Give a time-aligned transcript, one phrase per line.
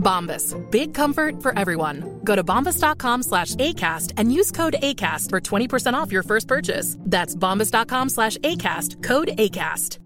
[0.00, 0.54] Bombas.
[0.70, 2.20] Big comfort for everyone.
[2.24, 6.96] Go to bombas.com slash ACAST and use code ACAST for 20% off your first purchase.
[7.00, 9.02] That's bombas.com slash ACAST.
[9.02, 9.98] Code ACAST.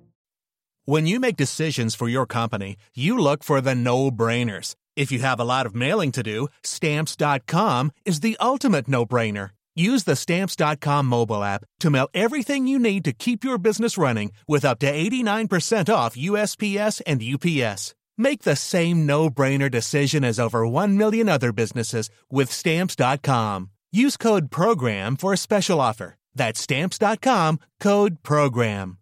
[0.87, 4.75] When you make decisions for your company, you look for the no-brainers.
[4.97, 9.51] If you have a lot of mailing to do, stamps.com is the ultimate no-brainer.
[9.75, 14.31] Use the stamps.com mobile app to mail everything you need to keep your business running
[14.47, 17.95] with up to 89% off USPS and UPS.
[18.18, 23.70] Make the same no-brainer decision as over 1 million other businesses with stamps.com.
[23.92, 26.16] Use code program for a special offer.
[26.36, 29.00] That's stamps.com, code program.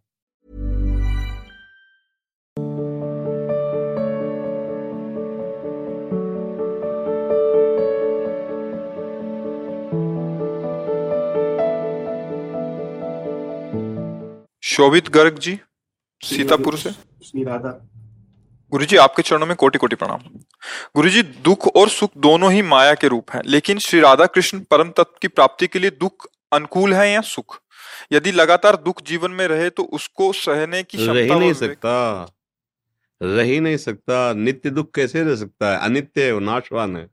[14.62, 15.60] शोभित गर्ग जी
[16.24, 16.92] सीतापुर से
[17.26, 17.70] श्री राधा
[18.73, 20.21] गुरु जी आपके चरणों में कोटि कोटि प्रणाम।
[20.97, 24.61] गुरु जी दुख और सुख दोनों ही माया के रूप हैं लेकिन श्री राधा कृष्ण
[24.61, 27.59] परम तत्व की प्राप्ति के लिए दुख अनुकूल है या सुख?
[28.13, 31.93] यदि लगातार दुख जीवन में रहे तो उसको सहने की रह ही नहीं सकता।
[33.23, 35.79] रह ही नहीं सकता। नित्य दुख कैसे रह सकता है?
[35.85, 37.09] अनित्य है नाशवान है।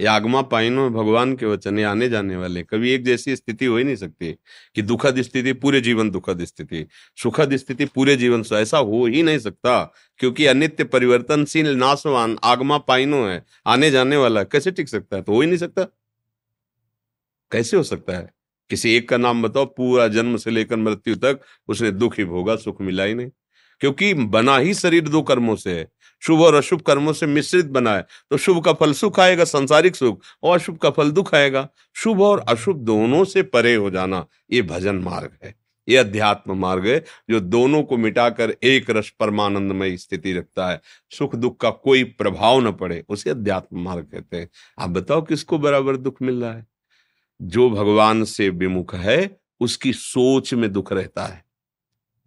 [0.00, 3.84] ये आगमा पाइनो भगवान के वचन आने जाने वाले। कभी एक जैसी स्थिति हो ही
[3.84, 4.32] नहीं सकती
[4.74, 6.86] कि दुखद स्थिति पूरे जीवन दुखद स्थिति,
[7.16, 12.78] सुखद स्थिति पूरे जीवन से ऐसा हो ही नहीं सकता, क्योंकि अनित्य परिवर्तनशील नाशवान आगमा
[12.78, 15.22] पाइनो है, आने जाने वाला कैसे टिक सकता है?
[15.22, 15.82] तो हो ही नहीं सकता।
[17.52, 18.34] कैसे हो सकता है?
[18.70, 22.56] किसी एक का नाम बताओ, पूरा जन्म से लेकर मृत्यु तक उसने दुख ही भोगा,
[22.56, 23.30] सुख मिला ही नहीं।
[23.80, 25.88] क्योंकि बना ही शरीर दो कर्मों से है।
[26.22, 29.96] शुभ और अशुभ कर्मों से मिश्रित बना है तो शुभ का फल सुख आएगा, संसारिक
[29.96, 34.26] सुख और अशुभ का फल दुख आएगा। शुभ और अशुभ दोनों से परे हो जाना
[34.52, 35.54] ये भजन मार्ग है।
[35.88, 41.34] ये अध्यात्म मार्ग है, जो दोनों को मिटाकर एक रस परमानंदमय स्थिति रखता है। सुख
[41.34, 45.96] दुख का कोई प्रभाव न पड़े, उसे अध्यात्म मार्ग कहते हैं। आप बताओ किसको बराबर
[45.96, 46.66] दुख मिल रहा है?
[47.40, 51.45] जो भगवान से विमुख है, उसकी सोच में दुख रहता है।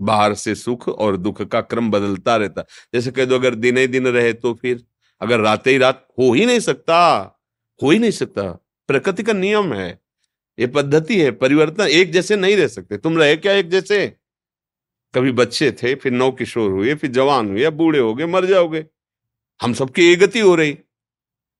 [0.02, 2.62] बाहर से सुख और दुख का क्रम बदलता रहता।
[2.94, 4.86] जैसे कह दो, अगर दिन ही दिन रहे तो फिर,
[5.22, 7.26] अगर रात ही रात हो ही नहीं सकता,
[7.84, 8.44] हो ही नहीं सकता।
[8.88, 10.00] प्रकृति का नियम है,
[10.60, 14.16] ये पद्धति है, परिवर्तन एक जैसे नहीं रह सकते। तुम रहे क्या एक जैसे?
[15.16, 18.86] कभी बच्चे थे, फिर नौ किशोर हुए, फिर जवान हुए बूढ़े हो गए, मर जाओगे।
[19.62, 20.78] हम सबकी एक गति हो रही।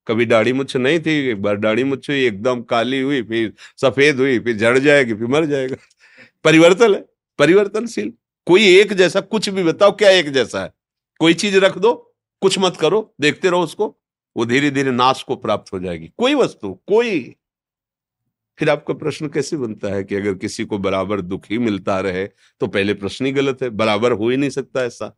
[0.08, 4.18] कभी दाढ़ी मुछ नहीं थी, एक बार दाढ़ी मुछ हुई, एकदम काली हुई, फिर सफ़ेद
[4.18, 5.76] हुई, फिर झड़ जाएगी, फिर मर जाएगा।
[6.44, 7.06] परिवर्तन है,
[7.40, 8.14] परिवर्तनशील।
[8.50, 10.74] कोई एक जैसा, कुछ भी बताओ, क्या एक जैसा है?
[11.20, 14.00] कोई चीज़ रख दो, कुछ मत करो, देखते रहो उसको,
[14.38, 17.36] वो धीरे धीरे नाश को प्राप्त हो जाएगी। कोई वस्तु, कोई।
[18.60, 22.28] फिर आपका प्रश्न कैसे बनता है कि अगर किसी को बराबर दुख ही मिलता रहे
[22.28, 25.18] तो पहले प्रश्न ही गलत है, बराबर हो ही नहीं सकता ऐसा।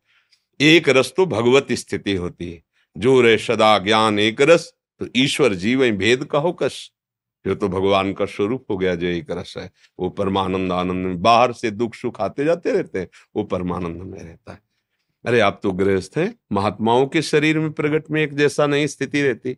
[0.60, 2.62] एक रस तो भगवत स्थिति होती है।
[2.98, 6.91] जो रे सदा ज्ञान एक रस तो ईश्वर जीव भेद का हो कश
[7.46, 11.22] जो तो भगवान का स्वरूप हो गया जो एक रस है। वो परमानंद आनंद में
[11.22, 14.58] बाहर से दुख सुख आते जाते रहते हैं, वो परमानंद में रहता है।
[15.26, 19.22] अरे, आप तो गृहस्थ हैं, महात्माओं के शरीर में प्रगट में एक जैसा नहीं स्थिति
[19.22, 19.56] रहती।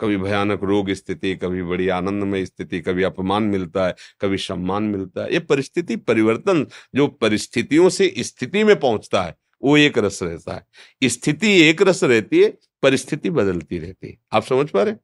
[0.00, 5.24] कभी भयानक रोग स्थिति, कभी बड़ी आनंदमय स्थिति, कभी अपमान मिलता है, कभी सम्मान मिलता
[5.24, 10.54] है। ये परिस्थिति परिवर्तन जो परिस्थितियों से स्थिति में पहुँचता है, वो एक रस रहता
[10.54, 10.66] है।
[11.08, 14.94] स्थिति एक रस रहती है, परिस्थिति बदलती रहती है। आप समझ पा रहे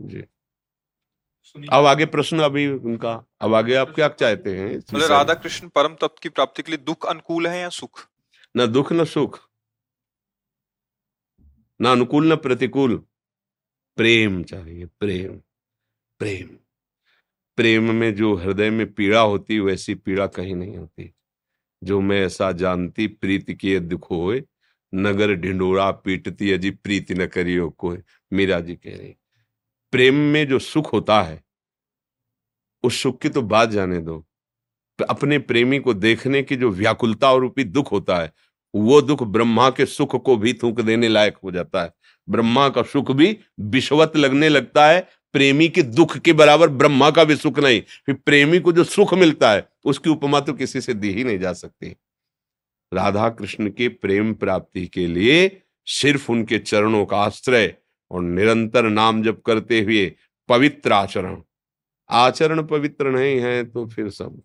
[0.00, 0.24] जी।
[1.56, 4.80] अब आगे प्रश्न अभी उनका अब आगे आप क्या चाहते हैं?
[4.80, 8.08] बोले राधा कृष्ण परम तत्व की प्राप्ति के लिए दुख अनुकूल है या सुख?
[8.56, 9.48] न दुख न सुख।
[11.80, 13.04] न अनुकूल न प्रतिकूल।
[13.96, 15.36] प्रेम चाहिए प्रेम
[16.18, 16.48] प्रेम।
[17.56, 21.14] प्रेम में जो हृदय में पीड़ा होती वैसी पीड़ा कहीं नहीं होती।
[21.84, 24.44] जो मैं ऐसा जानती प्रीति किए दुख होए
[24.94, 27.98] नगर ढिंडोरा पीटती अजी प्रीति न करियो कोई
[28.32, 29.16] मीरा जी कह रही
[29.92, 31.44] प्रेम में जो सुख होता है,
[32.82, 34.24] उस सुख की तो बात जाने दो।
[35.10, 38.32] अपने प्रेमी को देखने की जो व्याकुलता और रूपी दुख होता है,
[38.74, 41.94] वो दुख ब्रह्मा के सुख को भी थूक देने लायक हो जाता है।
[42.28, 47.24] ब्रह्मा का सुख भी विश्वत लगने लगता है, प्रेमी के दुख के बराबर ब्रह्मा का
[47.24, 50.94] भी सुख नहीं। फिर प्रेमी को जो सुख मिलता है, उसकी उपमा तो किसी से
[50.94, 51.96] दी ही नहीं जा सकती।
[52.94, 57.76] राधा कृष्ण के प्रेम प्राप्ति के लिए सिर्फ़ उनके चरणों का आश्रय
[58.12, 60.06] और निरंतर नाम जप करते हुए
[60.48, 61.40] पवित्र आचरण
[62.10, 64.40] आचरण पवित्र नहीं है तो फिर सब।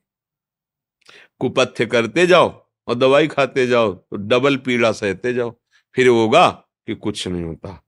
[1.42, 2.50] कुपथ्य करते जाओ
[2.88, 5.56] और दवाई खाते जाओ तो डबल पीड़ा सहते जाओ,
[5.96, 6.50] फिर होगा
[6.88, 7.82] कि कुछ नहीं होता।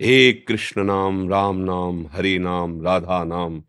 [0.00, 3.62] हे कृष्ण नाम, राम नाम, हरि नाम, राधा नाम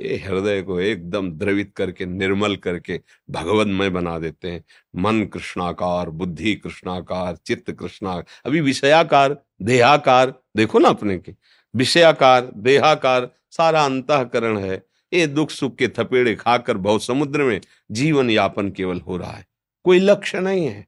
[0.00, 3.00] ये हृदय को एकदम द्रवित करके, निर्मल करके
[3.30, 4.64] भगवतमय बना देते हैं।
[4.96, 11.34] मन कृष्णाकार, बुद्धि कृष्णाकार, चित्त कृष्णा अभी विषयाकार, देहाकार, देखो ना अपने के,
[11.76, 17.60] विषयाकार, देहाकार, सारा अंतकरण है। ये दुख सुख के थपेड़े खाकर बहुत समुद्र में
[17.90, 19.46] जीवन यापन केवल हो रहा है।
[19.84, 20.86] कोई लक्ष्य नहीं है।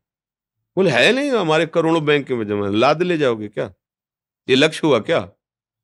[0.76, 3.72] बोले, है नहीं हमारे करोड़ों बैंक में जमा, लाद ले जाओगे क्या?
[4.48, 5.30] ये लक्ष्य हुआ क्या?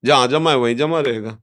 [0.05, 1.39] जहाँ जमा है, वहीं जमा रहेगा।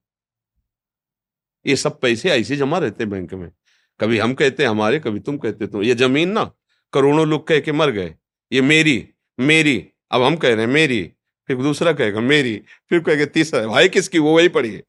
[1.65, 3.51] ये सब पैसे ऐसे जमा रहते बैंक में।
[3.99, 6.51] कभी हम कहते हैं, हमारे, कभी तुम कहते तुम ये ज़मीन ना,
[6.93, 8.15] करोड़ों लोग कह के मर गए।
[8.51, 9.09] ये मेरी
[9.39, 11.11] मेरी, अब हम कह रहे हैं मेरी,
[11.47, 14.83] फिर दूसरा कहेगा मेरी, फिर कहेगा तीसरा, भाई किसकी, वो वही पड़ी है।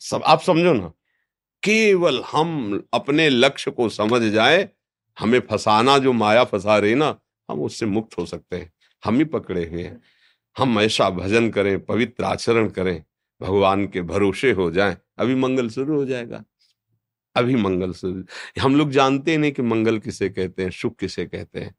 [0.00, 0.88] सब, आप समझो ना,
[1.62, 4.68] केवल हम अपने लक्ष्य को समझ जाए,
[5.18, 7.18] हमें फसाना, जो माया फंसा रही ना,
[7.50, 8.72] हम उससे मुक्त हो सकते हैं।
[9.04, 10.00] हम ही पकड़े हुए हैं।
[10.58, 13.04] हम ऐसा भजन करें, पवित्र आचरण करें,
[13.40, 16.44] भगवान के भरोसे हो जाएँ। अभी मंगल शुरू हो जाएगा।
[17.36, 18.24] अभी मंगल शुरू।
[18.62, 21.74] हम लोग जानते नहीं कि मंगल किसे कहते हैं सुख किसे कहते हैं।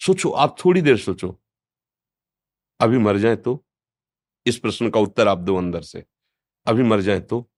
[0.00, 1.40] सोचो, आप थोड़ी देर सोचो।
[2.80, 3.64] अभी मर जाए तो?
[4.46, 6.04] इस प्रश्न का उत्तर आप दो अंदर से।
[6.66, 7.50] अभी मर जाए तो?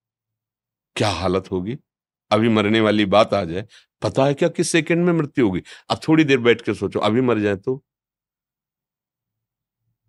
[0.96, 1.79] क्या हालत होगी?
[2.31, 3.67] अभी मरने वाली बात आ जाए।
[4.02, 5.62] पता है क्या किस सेकंड में मृत्यु होगी?
[5.90, 7.84] अब थोड़ी देर बैठ के सोचो। अभी मर जाए तो?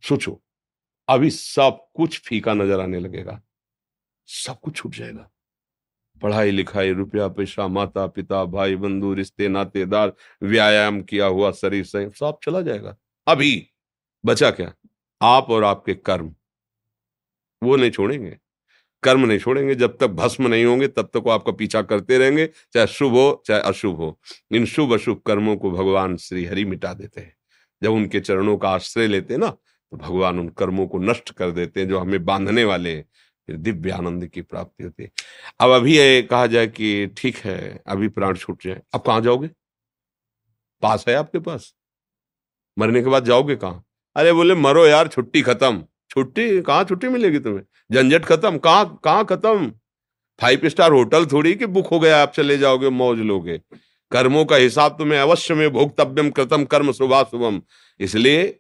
[0.04, 0.42] सोचो।
[1.08, 3.42] अभी सब कुछ फीका नज़र आने लगेगा।
[4.28, 5.30] सब कुछ छूट जाएगा।
[6.22, 10.14] पढ़ाई लिखाई, रुपया पैसा, माता, पिता, भाई, बंधु, रिश्ते, नातेदार,
[10.44, 12.96] व्यायाम किया हुआ, शरीर से सब चला जाएगा।
[13.28, 13.70] अभी
[14.26, 14.74] बचा क्या?
[15.22, 16.36] आप और आपके कर्म।
[17.64, 18.38] वो नहीं छोड़ेंगे।
[19.04, 22.50] कर्म नहीं छोड़ेंगे। जब तक भस्म नहीं होंगे, तब तक वो आपका पीछा करते रहेंगे,
[22.74, 24.20] चाहे शुभ हो, चाहे अशुभ हो।
[24.52, 27.36] इन शुभ अशुभ कर्मों को भगवान श्री हरि मिटा देते हैं।
[27.82, 29.50] जब उनके चरणों का आश्रय लेते हैं ना
[29.92, 33.06] तो भगवान उन कर्मों को नष्ट कर देते हैं जो हमें बांधने वाले हैं।
[33.48, 35.12] फिर दिव्य आनंद की प्राप्ति होती है।
[35.60, 39.48] अब अभी ये कहा जाए कि ठीक है, अभी प्राण छूट जाए। अब कहाँ जाओगे?
[40.82, 41.76] पास है आपके पास?
[42.80, 43.86] मरने के बाद जाओगे कहाँ?
[44.16, 46.62] अरे बोले, मरो यार, छुट्टी खत्म। छुट्टी?
[46.62, 47.64] कहाँ छुट्टी मिलेगी तुम्हें?
[47.92, 49.74] झंझट खत्म। कहाँ कहाँ खत्म?
[50.42, 53.58] फाइव स्टार होटल थोड़ी कि बुक हो गया, आप चले जाओगे, मौज लोगे।
[54.12, 57.62] कर्मों का हिसाब तुम्हें अवश्य में भोक्तव्यम कृतम, कर्म सुबह शुभम।
[58.00, 58.60] इसलिए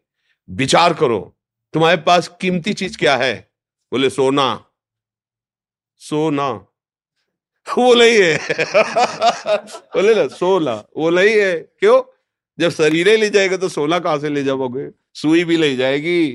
[0.49, 1.37] विचार करो,
[1.73, 3.51] तुम्हारे पास कीमती चीज़ क्या है?
[3.91, 4.63] बोले, सोना।
[5.99, 6.49] सोना।
[7.77, 8.37] वो नहीं है।
[9.65, 12.03] बोले ना, सोना, वो नहीं है। क्यों?
[12.59, 14.89] जब शरीर ले जाएगा तो सोना कहाँ से ले जाओगे?
[15.13, 16.29] सुई भी ले जाएगी।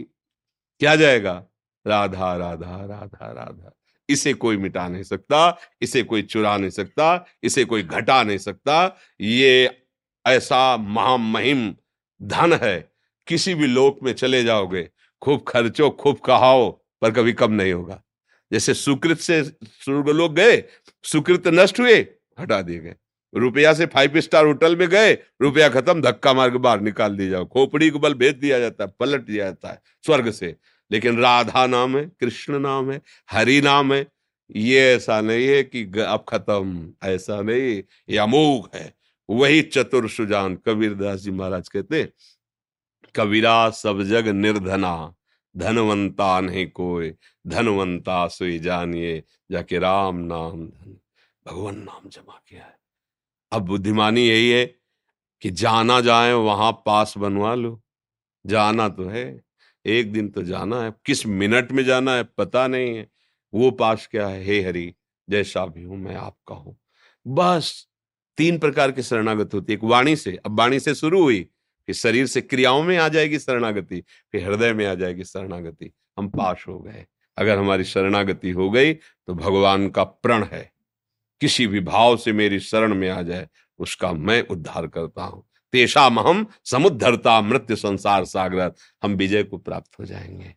[0.79, 1.45] क्या जाएगा?
[1.87, 3.73] राधा राधा राधा राधा।
[4.09, 8.97] इसे कोई मिटा नहीं सकता, इसे कोई चुरा नहीं सकता, इसे कोई घटा नहीं सकता।
[9.21, 9.83] ये
[10.27, 11.77] ऐसा महामहिम
[12.23, 12.93] धन है।
[13.27, 14.91] किसी भी लोक में चले जाओगे,
[15.23, 18.03] खूब खर्चो, खूब कहाओ, पर कभी कम नहीं होगा।
[18.53, 20.65] जैसे सुकृत से स्वर्ग लोग गए,
[21.05, 22.07] सुकृत नष्ट हुए,
[22.41, 22.95] हटा दिए गए।
[23.35, 27.31] रुपया से फाइव स्टार होटल में गए, रुपया खत्म, धक्का मार के बाहर निकाल दिया
[27.31, 30.57] जाओ। खोपड़ी को बल भेज दिया जाता है, पलट दिया जाता है स्वर्ग से।
[30.91, 34.07] लेकिन राधा नाम है, कृष्ण नाम है, हरि नाम है।
[34.57, 38.95] ये ऐसा नहीं है कि अब खत्म, ऐसा नहीं, ये अमोघ है।
[39.31, 42.09] वही चतुर सुजान कबीरदास जी महाराज कहते
[43.17, 45.15] कबीरा सब जग निर्धना।
[45.57, 47.15] धनवंता नहीं कोई,
[47.47, 50.99] धनवंता सुई जानिए, जाके राम नाम धन।
[51.47, 52.79] भगवान नाम जमा किया है।
[53.53, 54.65] अब बुद्धिमानी यही है
[55.43, 57.83] कि जाना जाए, वहाँ पास बनवा लो।
[58.47, 59.43] जाना तो है,
[59.87, 63.09] एक दिन तो जाना है, किस मिनट में जाना है पता नहीं है।
[63.55, 64.45] वो पास क्या है?
[64.45, 64.95] हे हरि,
[65.31, 66.77] जैसा भी हूँ मैं आपका हूँ।
[67.27, 67.89] बस,
[68.39, 71.49] तीन प्रकार की शरणागत होती है, एक वाणी से। अब वाणी से शुरू हुई
[71.89, 76.29] फिर शरीर से क्रियाओं में आ जाएगी शरणागति, फिर हृदय में आ जाएगी शरणागति। हम
[76.29, 77.05] पास हो गए।
[77.39, 80.71] अगर हमारी शरणागति हो गई तो भगवान का प्रण है।
[81.41, 83.49] किसी भी भाव से मेरी शरण में आ जाए,
[83.79, 88.73] उसका मैं उद्धार करता हूँ। तेषा महम समुद्धरता मृत्यु संसार सागर
[89.03, 90.55] हम विजय को प्राप्त हो जाएँगे।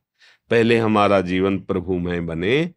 [0.52, 2.72] पहले हमारा जीवन प्रभु में बने,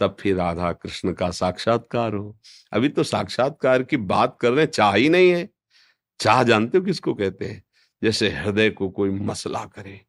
[0.00, 2.36] तब फिर राधा कृष्ण का साक्षात्कार हो।
[2.72, 5.48] अभी तो साक्षात्कार की बात कर रहे चाह ही नहीं है।
[6.20, 7.62] चाह जानते हो किसको कहते हैं?
[8.04, 10.00] जैसे हृदय को कोई मसला करे।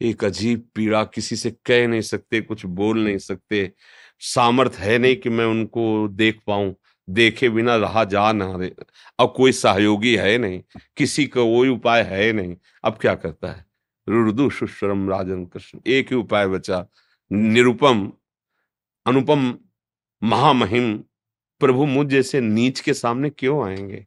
[0.00, 3.72] एक अजीब पीड़ा किसी से कह नहीं सकते, कुछ बोल नहीं सकते।
[4.18, 6.76] सामर्थ है नहीं कि मैं उनको देख पाऊँ,
[7.10, 8.70] देखे बिना रहा जा ना रहे
[9.18, 10.62] अब कोई सहयोगी है नहीं,
[10.96, 13.66] किसी का कोई उपाय है नहीं। अब क्या करता है?
[14.08, 16.86] रुदु सुश्रम राजन कृष्ण। एक ही उपाय बचा।
[17.32, 18.12] निरुपम,
[19.06, 19.58] अनुपम,
[20.22, 20.98] महामहिम,
[21.60, 24.06] प्रभु मुझ जैसे नीच के सामने क्यों आएँगे?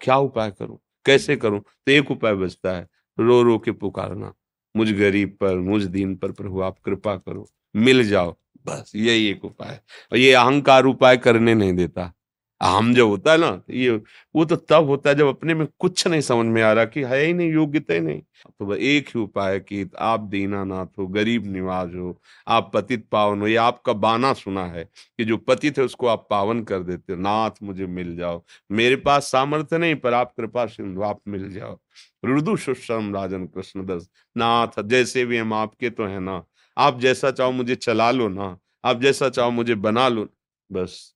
[0.00, 0.78] क्या उपाय करूँ?
[1.06, 1.60] कैसे करूँ?
[1.60, 2.88] तो एक उपाय बचता है,
[3.18, 4.34] रो रो के पुकारना।
[4.76, 9.44] मुझ गरीब पर, मुझ दीन पर प्रभु, आप कृपा करो, मिल जाओ। बस यही एक
[9.44, 9.80] उपाय
[10.12, 12.12] और ये अहंकार उपाय करने नहीं देता।
[12.60, 13.90] हम जब होता है ना, ये,
[14.34, 17.02] वो तो तब होता है जब अपने में कुछ नहीं समझ में आ रहा कि
[17.02, 21.46] है ही नहीं, योग्यता ही नहीं। तो एक ही उपाय कि आप दीनानाथ हो, गरीब
[21.46, 22.16] निवाज हो,
[22.48, 24.84] आप पतित पावन हो, ये आपका बाना सुना है
[25.18, 28.96] कि जो पतित है उसको आप पावन कर देते हो, नाथ मुझे मिल जाओ, मेरे
[28.96, 31.78] पास सामर्थ्य नहीं, पर आप कृपा सिंधु, आप मिल जाओ।
[32.24, 36.42] रुदु सुश्रम राजन कृष्ण दस नाथ, जैसे भी हम आपके तो है ना,
[36.76, 40.28] आप जैसा चाहो मुझे चला लो ना, आप जैसा चाहो मुझे बना लो,
[40.70, 41.14] बस।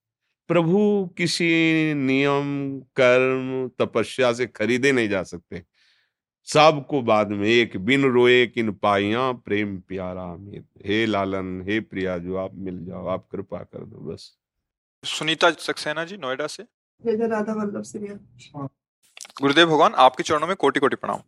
[0.49, 0.79] प्रभु
[1.19, 1.49] किसी
[1.95, 5.63] नियम कर्म तपस्या से खरीदे नहीं जा सकते।
[6.49, 12.19] सबको बाद में एक बिन रोए किन पाइया प्रेम प्यारा अमित हे लालन हे प्रिया
[12.19, 14.31] जो आप मिल जाओ आप कृपा कर दो बस।
[15.05, 18.69] सुनीता सक्सेना जी नोएडा से। जय जय राधा वल्लभ
[19.41, 21.21] गुरुदेव भगवान आपके चरणों में कोटि कोटि प्रणाम।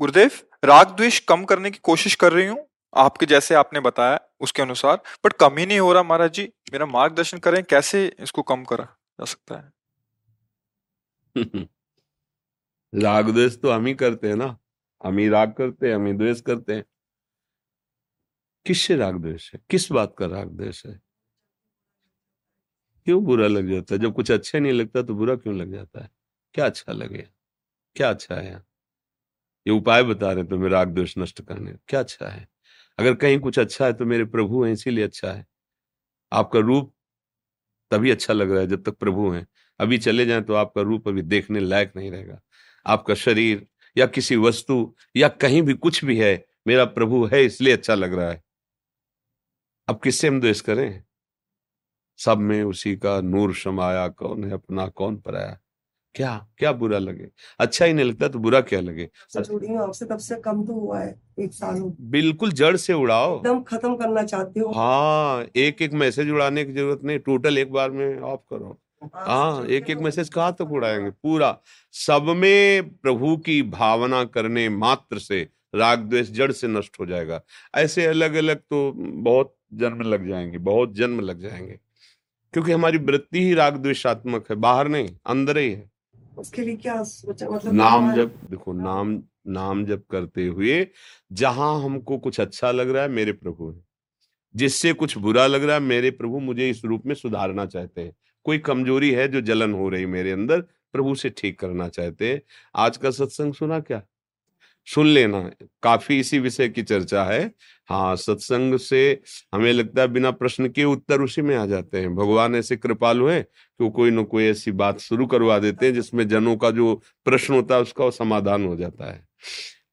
[0.00, 0.30] गुरुदेव
[0.64, 2.66] राग द्वेष कम करने की कोशिश कर रही हूँ।
[2.96, 6.86] आपके जैसे आपने बताया उसके अनुसार। बट कम ही नहीं हो रहा महाराज जी। मेरा
[6.86, 9.72] मार्गदर्शन करें कैसे इसको कम करा जा सकता है।
[12.94, 14.58] राग द्वेष तो हम ही करते हैं ना।
[15.06, 16.84] हम ही राग करते हैं, हम ही द्वेष करते हैं।
[18.66, 19.60] किससे राग द्वेष है?
[19.70, 21.00] किस बात का राग द्वेष है?
[23.06, 24.00] क्यों बुरा लग जाता है?
[24.00, 26.10] जब कुछ अच्छा नहीं लगता तो बुरा क्यों लग जाता है?
[26.54, 27.28] क्या अच्छा लगे?
[27.96, 28.54] क्या अच्छा है?
[29.66, 32.48] ये उपाय बता रहे तो राग द्वेष नष्ट करने। क्या अच्छा है?
[32.98, 35.44] अगर कहीं कुछ अच्छा है तो मेरे प्रभु हैं, इसीलिए अच्छा है।
[36.32, 36.92] आपका रूप
[37.90, 39.46] तभी अच्छा लग रहा है जब तक प्रभु हैं।
[39.80, 42.40] अभी चले जाएँ तो आपका रूप अभी देखने लायक नहीं रहेगा।
[42.86, 46.34] आपका शरीर या किसी वस्तु या कहीं भी कुछ भी है,
[46.66, 48.42] मेरा प्रभु है, इसलिए अच्छा लग रहा है।
[49.88, 51.02] अब किससे हम द्वेष करें?
[52.18, 55.58] सब में उसी का नूर समाया कौन है अपना, कौन पराया?
[56.18, 57.26] क्या क्या बुरा लगे?
[57.60, 59.04] अच्छा ही नहीं लगता तो बुरा क्या लगे?
[59.78, 63.94] आपसे तब से कम तो हुआ है एक साल बिल्कुल जड़ से उड़ाओ। एकदम खत्म
[63.96, 68.20] करना चाहते हो। हाँ एक एक मैसेज उड़ाने की ज़रूरत नहीं टोटल एक बार में
[68.20, 71.10] ऑफ़ करो। हाँ, हाँ एक एक मैसेज कहाँ तक उड़ाएँगे?
[71.12, 71.56] पूरा
[71.94, 75.40] सब में प्रभु की भावना करने मात्र से
[75.74, 77.40] राग द्वेष जड़ से नष्ट हो जाएगा।
[77.74, 81.78] ऐसे अलग अलग तो बहुत जन्म लग जाएँगे बहुत जन्म लग जाएँगे।
[82.54, 85.90] क्योंकि हमारी वृत्ति ही राग द्वेषात्मक है बाहर नहीं अंदर ही है।
[86.38, 86.94] उसके लिए क्या
[87.28, 90.86] मतलब नाम जब देखो नाम नाम जब करते हुए
[91.32, 93.84] जहाँ हमको कुछ अच्छा लग रहा है मेरे प्रभु है।
[94.54, 98.12] जिससे कुछ बुरा लग रहा है मेरे प्रभु मुझे इस रूप में सुधारना चाहते हैं।
[98.44, 100.60] कोई कमज़ोरी है जो जलन हो रही मेरे अंदर
[100.92, 102.42] प्रभु से ठीक करना चाहते हैं।
[102.74, 104.02] आज का सत्संग सुना क्या?
[104.94, 105.50] सुन लेना।
[105.82, 107.50] काफ़ी इसी विषय की चर्चा है।
[107.88, 109.20] हाँ सत्संग से
[109.54, 113.26] हमें लगता है बिना प्रश्न के उत्तर उसी में आ जाते हैं। भगवान ऐसे कृपालु
[113.26, 116.70] हैं कि वो कोई ना कोई ऐसी बात शुरू करवा देते हैं जिसमें जनों का
[116.70, 119.26] जो प्रश्न होता है उसका समाधान हो जाता है।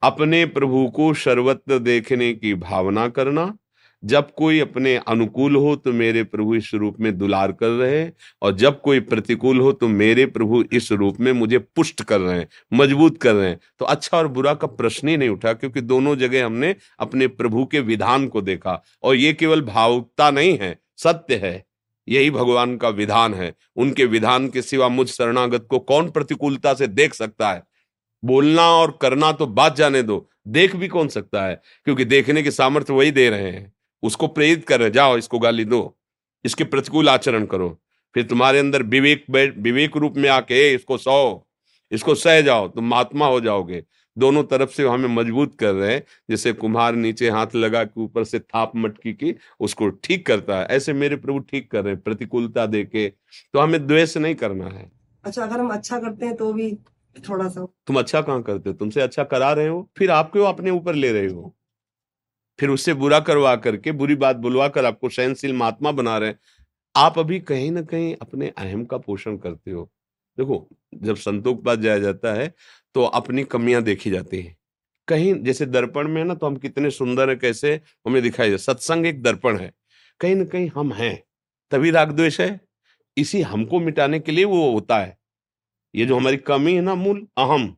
[0.01, 3.57] अपने प्रभु को सर्वत्र देखने की भावना करना
[4.03, 8.13] जब कोई अपने अनुकूल हो तो मेरे प्रभु इस रूप में दुलार कर रहे हैं,
[8.41, 12.37] और जब कोई प्रतिकूल हो तो मेरे प्रभु इस रूप में मुझे पुष्ट कर रहे
[12.37, 15.81] हैं, मज़बूत कर रहे हैं। तो अच्छा और बुरा का प्रश्न ही नहीं उठा, क्योंकि
[15.81, 20.77] दोनों जगह हमने अपने प्रभु के विधान को देखा, और ये केवल भावुकता नहीं है,
[20.97, 21.63] सत्य है।
[22.07, 26.87] यही भगवान का विधान है। उनके विधान के सिवा मुझ शरणागत को कौन प्रतिकूलता से
[26.87, 27.63] देख सकता है?
[28.23, 31.61] बोलना और करना तो बात जाने दो, देख भी कौन सकता है?
[31.85, 33.71] क्योंकि देखने के सामर्थ्य वही दे रहे हैं।
[34.05, 35.81] उसको प्रेरित कर रहे जाओ इसको गाली दो
[36.45, 37.69] इसके प्रतिकूल आचरण करो।
[38.15, 41.17] फिर तुम्हारे अंदर विवेक विवेक रूप में आके इसको सौ
[41.91, 43.83] इसको सह जाओ तुम महात्मा हो जाओगे।
[44.17, 48.23] दोनों तरफ़ से हमें मज़बूत कर रहे हैं जैसे कुम्हार नीचे हाथ लगा के ऊपर
[48.23, 52.01] से थाप मटकी की उसको ठीक करता है। ऐसे मेरे प्रभु ठीक कर रहे हैं
[52.01, 54.89] प्रतिकूलता दे के तो हमें द्वेष नहीं करना है।
[55.23, 56.71] अच्छा अगर हम अच्छा करते हैं तो भी
[57.15, 58.75] थोड़ा सा तुम अच्छा कहाँ करते हो?
[58.75, 61.55] तुमसे अच्छा करा रहे हो फिर आपके अपने ऊपर ले रहे हो?
[62.59, 66.39] फिर उससे बुरा करवा करके, बुरी बात बुलवा कर आपको सहनशील महात्मा बना रहे हैं।
[66.95, 69.89] आप अभी कहीं ना कहीं अपने अहम का पोषण करते हो।
[70.37, 72.53] देखो, जब संतों पास जाया जाता है
[72.95, 74.55] तो अपनी कमियाँ देखी जाती हैं।
[75.07, 77.73] कहीं, जैसे दर्पण में ना तो हम कितने सुंदर है, कैसे
[78.05, 79.71] हमें दिखाई दे, सत्संग एक दर्पण है।
[80.21, 81.21] कहीं ना कहीं हम हैं,
[81.71, 82.59] तभी राग द्वेष है।
[83.17, 85.17] इसी हमको मिटाने के लिए वो होता है।
[85.93, 87.75] ये जो हमारी कमी है ना, मूल, अहम।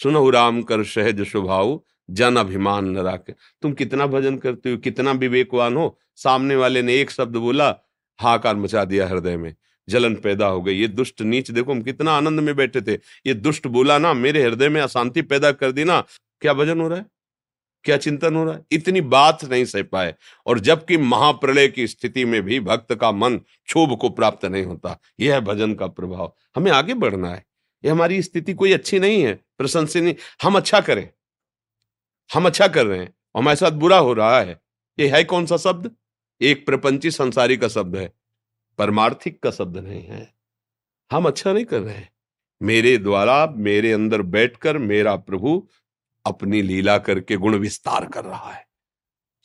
[0.00, 5.12] सुनहु राम कर सहज स्वभाव जन अभिमान न राखे तुम कितना भजन करते हो, कितना
[5.12, 5.98] विवेकवान हो?
[6.16, 7.76] सामने वाले ने एक शब्द बोला
[8.18, 9.54] हाकार मचा दिया हृदय में।
[9.88, 12.94] जलन पैदा हो गई। ये दुष्ट नीच, देखो हम कितना आनंद में बैठे थे।
[13.26, 16.04] ये दुष्ट बोला ना, मेरे हृदय में अशांति पैदा कर दी ना,
[16.40, 17.06] क्या भजन हो रहा है?
[17.84, 18.64] क्या चिंतन हो रहा है?
[18.72, 20.14] इतनी बात नहीं सह पाए।
[20.46, 25.00] और जबकि महाप्रलय की स्थिति में भी भक्त का मन क्षोभ को प्राप्त नहीं होता।
[25.20, 27.46] यह है भजन का प्रभाव। हमें आगे बढ़ना है।
[27.84, 31.08] ये हमारी स्थिति कोई अच्छी नहीं है, प्रशंसनीय। हम अच्छा करें।
[32.30, 34.60] हम अच्छा कर रहे हैं हमारे साथ बुरा हो रहा है।
[34.98, 35.90] ये है कौन सा शब्द?
[36.40, 38.12] एक प्रपंची संसारी का शब्द है,
[38.78, 40.28] परमार्थिक का शब्द नहीं है।
[41.10, 42.08] हम अच्छा नहीं कर रहे हैं।
[42.60, 45.68] मेरे द्वारा मेरे अंदर बैठकर मेरा प्रभु
[46.24, 48.64] अपनी लीला करके गुण विस्तार कर रहा है।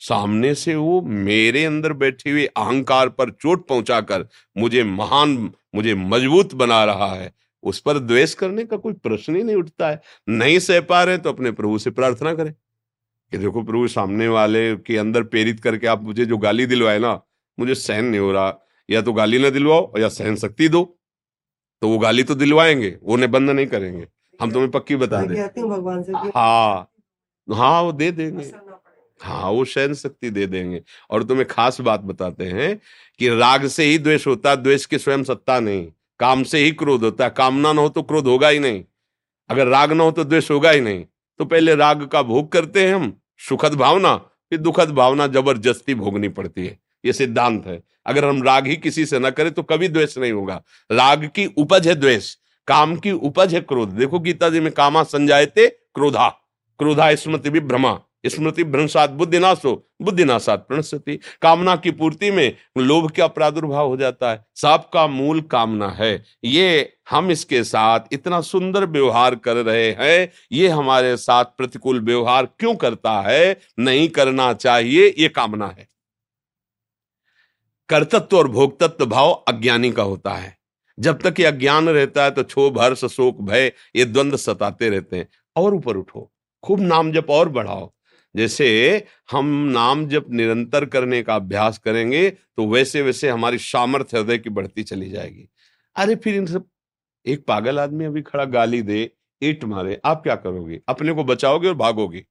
[0.00, 4.26] सामने से वो मेरे अंदर बैठे हुए अहंकार पर चोट पहुंचाकर
[4.56, 7.32] मुझे महान, मुझे मज़बूत बना रहा है।
[7.64, 11.18] उस पर द्वेष करने का कोई प्रश्न ही नहीं उठता है। नहीं सह पा रहे
[11.18, 12.54] तो अपने प्रभु से प्रार्थना करें।
[13.32, 17.20] कि देखो प्रभु सामने वाले के अंदर प्रेरित करके आप मुझे जो गाली दिलवाए ना
[17.58, 18.58] मुझे सहन नहीं हो रहा।
[18.90, 20.98] या तो गाली ना दिलवाओ या सहन शक्ति दो।
[21.82, 24.06] तो वो गाली तो दिलवाएँगे वो निबंध नहीं करेंगे।
[24.42, 26.90] हम तुम्हें पक्की बता दें। भगवान से हाँ।
[27.48, 28.52] हाँ वो दे देंगे।
[29.20, 32.80] हाँ वो सहन शक्ति दे देंगे। और तुम्हें खास बात बताते हैं
[33.18, 35.86] कि राग से ही द्वेष होता है द्वेष की स्वयं सत्ता नहीं।
[36.18, 38.84] काम से ही क्रोध होता। है कामना ना हो तो क्रोध होगा ही नहीं।
[39.50, 41.04] अगर राग ना हो तो द्वेष होगा ही नहीं।
[41.40, 43.12] तो पहले राग का भोग करते हैं हम,
[43.48, 48.66] सुखद भावना, फिर दुखद भावना, ज़बरदस्ती भोगनी पड़ती है। ये सिद्धांत है। अगर हम राग
[48.66, 52.34] ही किसी से ना करें तो कभी द्वेष नहीं होगा। राग की उपज है द्वेष,
[52.68, 56.28] काम की उपज है क्रोध। देखो गीता जी में कामा संजायते क्रोधा
[56.80, 63.88] क्रोधा स्मृति विभ्रमा। स्मृति भ्रंशात बुद्धिनाशो, बुद्धिनाशात प्रणश्यति। कामना की पूर्ति में लोभ का प्रादुर्भाव
[63.88, 69.56] हो जाता है। सबका मूल कामना है। ये हम इसके साथ इतना सुंदर व्यवहार कर
[69.56, 73.60] रहे हैं। ये हमारे साथ प्रतिकूल व्यवहार क्यों करता है?
[73.78, 75.88] नहीं करना चाहिए, ये कामना है।
[77.88, 80.58] कर्तत्व और भोक्तत्व भाव अज्ञानी का होता है।
[80.98, 85.16] जब तक ये अज्ञान रहता है तो क्षोभ, हर्ष, शोक, भय, ये द्वंद्व सताते रहते
[85.16, 86.32] हैं। और ऊपर उठो।
[86.64, 87.92] खूब नाम जप और बढ़ाओ।
[88.36, 94.38] जैसे हम नाम जब निरंतर करने का अभ्यास करेंगे तो वैसे वैसे हमारी सामर्थ्य हृदय
[94.38, 95.48] की बढ़ती चली जाएगी।
[95.96, 96.64] अरे फिर इन सब,
[97.26, 99.10] एक पागल आदमी अभी खड़ा गाली दे,
[99.42, 100.80] ईट मारे, आप क्या करोगे?
[100.88, 102.24] अपने को बचाओगे और भागोगे?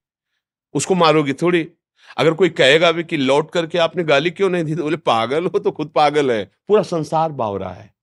[0.74, 1.68] उसको मारोगे थोड़ी?
[2.16, 5.46] अगर कोई कहेगा भी कि लौट करके आपने गाली क्यों नहीं दी तो बोले, पागल
[5.46, 7.95] हो तो खुद पागल है। पूरा संसार बावरा है।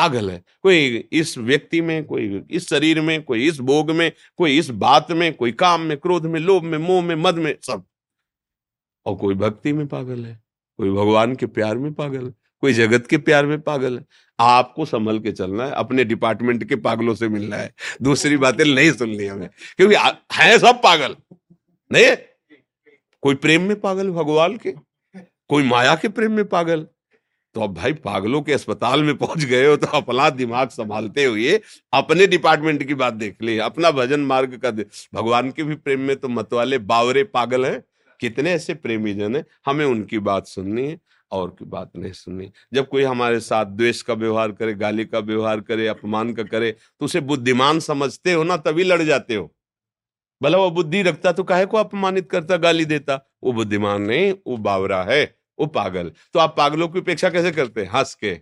[0.00, 4.58] पागल है। कोई इस व्यक्ति में, कोई इस शरीर में, कोई इस भोग में, कोई
[4.58, 7.84] इस बात में, कोई काम में, क्रोध में, लोभ में, मोह में, मद में, सब।
[9.06, 10.40] और कोई भक्ति में पागल है,
[10.78, 12.32] कोई भगवान के प्यार में पागल है,
[12.62, 14.04] कोई जगत के प्यार में पागल है।
[14.38, 18.92] आपको संभल के चलना है, अपने डिपार्टमेंट के पागलों से मिलना है। दूसरी बातें नहीं
[18.92, 19.96] सुननी हमें, क्योंकि
[20.34, 21.16] है सब पागल,
[21.90, 22.16] नहीं?
[23.22, 24.74] कोई प्रेम में पागल भगवान के,
[25.50, 26.86] कोई माया के प्रेम में पागल
[27.54, 31.60] तो अब भाई पागलों के अस्पताल में पहुँच गए हो तो अपना दिमाग संभालते हुए
[31.92, 34.70] अपने डिपार्टमेंट की बात देख ले, अपना भजन मार्ग का
[35.14, 37.82] भगवान के भी प्रेम में तो मत वाले बावरे पागल हैं।
[38.20, 40.98] कितने ऐसे प्रेमी जन है। हमें उनकी बात सुननी है
[41.32, 45.18] और की बात नहीं सुननी। जब कोई हमारे साथ द्वेष का व्यवहार करे, गाली का
[45.18, 49.50] व्यवहार करे, अपमान का करे तो उसे बुद्धिमान समझते हो ना, तभी लड़ जाते हो।
[50.40, 53.20] भला वो बुद्धि रखता तो काहे को अपमानित करता, गाली देता?
[53.42, 57.80] वो बुद्धिमान नहीं, वो बावरा है। वो पागल तो आप पागलों की उपेक्षा कैसे करते
[57.80, 57.90] हैं?
[57.90, 58.38] हंस के।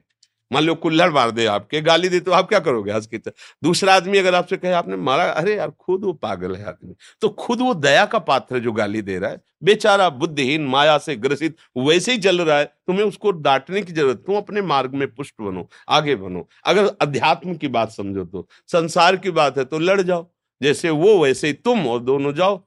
[0.50, 3.18] मान लो कुल्हड़ मार दे आपके, गाली दे तो आप क्या करोगे हंस के?
[3.62, 7.28] दूसरा आदमी अगर आपसे कहे, आपने मारा, अरे यार, खुद वो पागल है आदमी। तो
[7.28, 11.16] खुद वो दया का पात्र है जो गाली दे रहा है। बेचारा बुद्धिहीन, माया से
[11.16, 15.06] ग्रसित, वैसे ही जल रहा है। तुम्हें उसको डांटने की ज़रूरत, तुम अपने मार्ग में
[15.14, 19.78] पुष्ट बनो, आगे बनो। अगर अध्यात्म की बात समझो तो संसार की बात है तो
[19.78, 20.28] लड़ जाओ।
[20.60, 22.62] जैसे वो, वैसे ही तुम और दोनों जाओ।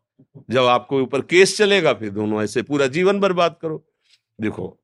[0.50, 3.86] जब आपको ऊपर केस चलेगा, फिर दोनों ऐसे पूरा जीवन बर्बाद करो।
[4.42, 4.78] देखो,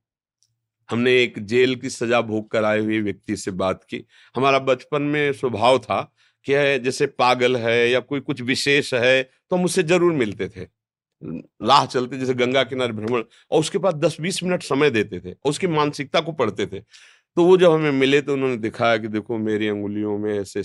[0.89, 4.03] हमने एक जेल की सजा भोग कर आए हुए व्यक्ति से बात की।
[4.35, 6.01] हमारा बचपन में स्वभाव था
[6.45, 10.63] कि जैसे पागल है या कोई कुछ विशेष है तो हम उससे ज़रूर मिलते थे।
[11.63, 15.31] राह चलते, जैसे गंगा किनारे भ्रमण, और उसके पास दस बीस मिनट समय देते थे,
[15.33, 16.79] और उसकी मानसिकता को पढ़ते थे।
[17.37, 20.61] तो वो जब हमें मिले तो उन्होंने दिखाया कि देखो, मेरी अंगुलियों में ऐसे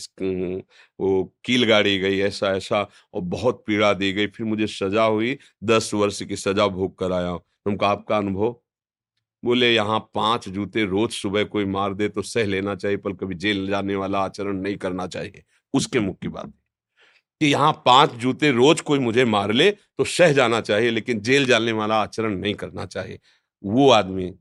[0.98, 2.82] वो कील गाड़ी गई, ऐसा ऐसा,
[3.14, 7.12] और बहुत पीड़ा दी गई। फिर मुझे सजा हुई, दस वर्ष की सजा भोग कर
[7.14, 8.56] आया हूँ उनका आपका अनुभव?
[9.42, 13.34] बोले, यहाँ पाँच जूते रोज सुबह कोई मार दे तो सह लेना चाहिए, पर कभी
[13.36, 15.42] जेल जाने वाला आचरण नहीं करना चाहिए।
[15.74, 16.52] उसके मुख की बात
[17.40, 21.46] कि यहाँ पाँच जूते रोज कोई मुझे मार ले तो सह जाना चाहिए, लेकिन जेल
[21.46, 23.18] जाने वाला आचरण नहीं करना चाहिए।
[23.64, 24.32] वो आदमी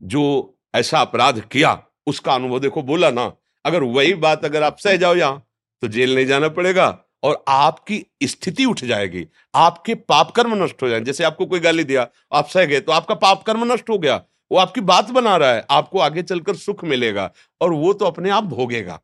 [0.00, 3.32] जो ऐसा अपराध किया, उसका अनुभव देखो, बोला ना,
[3.64, 5.42] अगर वही बात अगर आप सह जाओ यहाँ
[5.82, 6.86] तो जेल नहीं जाना पड़ेगा
[7.22, 11.84] और आपकी स्थिति उठ जाएगी, आपके पाप कर्म नष्ट हो जाएँगे। जैसे आपको कोई गाली
[11.84, 14.16] दिया, आप सह गए तो आपका पाप कर्म नष्ट हो गया
[14.50, 17.30] वो आपकी बात बना रहा है, आपको आगे चलकर सुख मिलेगा
[17.60, 19.00] और वो तो अपने आप भोगेगा।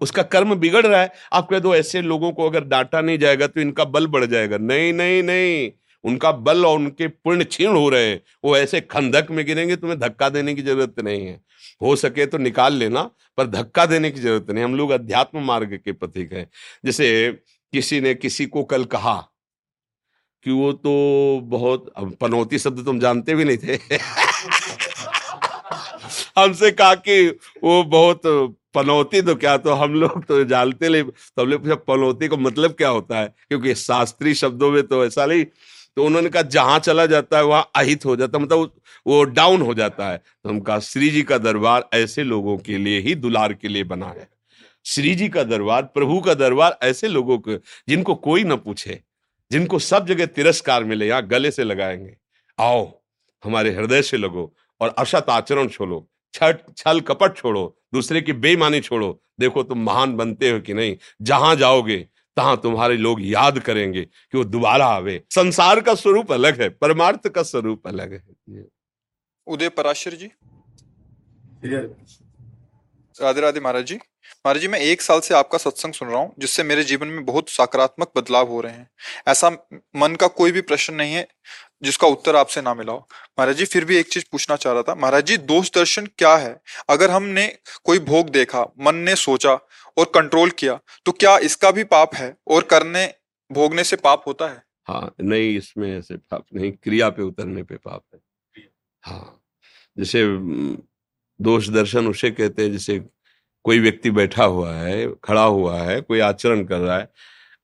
[0.00, 3.46] उसका कर्म बिगड़ रहा है, आप कह दो ऐसे लोगों को अगर डांटा नहीं जाएगा
[3.46, 5.70] तो इनका बल बढ़ जाएगा। नहीं नहीं नहीं,
[6.04, 9.98] उनका बल और उनके पुण्य क्षीण हो रहे हैं, वो ऐसे खंधक में गिरेंगे, तुम्हें
[10.00, 11.40] धक्का देने की ज़रूरत नहीं है।
[11.80, 13.02] हो सके तो निकाल लेना,
[13.38, 16.48] पर धक्का देने की ज़रूरत नहीं हम लोग अध्यात्म मार्ग के प्रतीक हैं।
[16.84, 17.08] जैसे
[17.72, 19.14] किसी ने किसी को कल कहा
[20.46, 20.90] कि वो तो
[21.46, 23.76] बहुत पनौती शब्द तुम जानते भी नहीं थे।
[26.36, 27.28] हमसे कहा कि
[27.64, 28.22] वो बहुत
[28.74, 32.36] पनौती तो क्या तो हम लोग तो जानते ले तो हम लोग पूछा, पनौती का
[32.36, 33.26] मतलब क्या होता है?
[33.48, 35.44] क्योंकि शास्त्रीय शब्दों में तो ऐसा नहीं।
[35.96, 38.70] तो उन्होंने कहा, जहाँ चला जाता है, वहाँ अहित हो जाता मतलब
[39.06, 42.78] वो डाउन हो जाता है। तो हम कहा, श्री जी का दरबार ऐसे लोगों के
[42.78, 44.28] लिए ही दुलार के लिए बना है।
[44.84, 47.56] श्री जी का दरबार, प्रभु का दरबार ऐसे लोगों को,
[47.88, 49.00] जिनको कोई ना पूछे,
[49.50, 52.16] जिनको सब जगह तिरस्कार मिले, यहाँ गले से लगाएँगे।
[52.58, 52.84] आओ,
[53.44, 59.20] हमारे हृदय से लगो और असत आचरण छोड़ो। छल कपट छोड़ो दूसरे की बेईमानी छोड़ो।
[59.40, 61.98] देखो तुम महान बनते हो कि नहीं। जहाँ जाओगे
[62.36, 67.28] तहां तुम्हारे लोग याद करेंगे कि वो दोबारा आवे। संसार का स्वरूप अलग है परमार्थ
[67.28, 68.64] का स्वरूप अलग है।
[69.46, 70.30] उदय पराशर जी।
[73.16, 76.34] राधे राधे महाराज जी। महाराज जी मैं एक साल से आपका सत्संग सुन रहा हूँ
[76.38, 78.88] जिससे मेरे जीवन में बहुत सकारात्मक बदलाव हो रहे हैं।
[79.28, 79.50] ऐसा
[79.96, 81.26] मन का कोई भी प्रश्न नहीं है।
[81.84, 83.06] जिसका उत्तर आपसे ना मिला हो।
[83.38, 86.34] महाराज जी, फिर भी एक चीज़ पूछना चाह रहा था। महाराज जी दोष दर्शन क्या
[86.36, 86.60] है?
[86.88, 87.46] अगर हमने
[87.84, 89.52] कोई भोग देखा, मन ने सोचा
[89.96, 93.06] और कंट्रोल किया तो क्या इसका भी पाप है और करने,
[93.50, 94.62] भोगने से पाप होता है?
[94.88, 98.20] हाँ नहीं, इसमें ऐसे पाप नहीं, क्रिया पे उतरने पे पाप है।
[99.04, 99.40] हाँ
[99.96, 100.24] जैसे
[101.40, 102.98] दोष दर्शन उसे कहते हैं, जैसे
[103.64, 107.08] कोई व्यक्ति बैठा हुआ है, खड़ा हुआ है, कोई आचरण कर रहा है,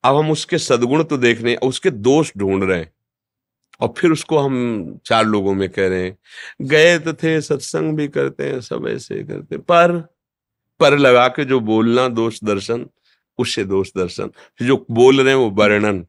[0.04, 2.92] अब हम उसके सदगुण तो देख रहे हैं, उसके दोष ढूंढ रहे हैं।
[3.80, 6.18] और फिर उसको हम चार लोगों में कह रहे हैं,
[6.62, 10.08] गए तो थे, सत्संग भी करते हैं, सब ऐसे करते पर
[10.80, 12.86] पर लगा के जो बोलना दोष दर्शन,
[13.38, 14.30] उससे दोष दर्शन।
[14.62, 16.06] जो बोल रहे हैं वो वर्णन,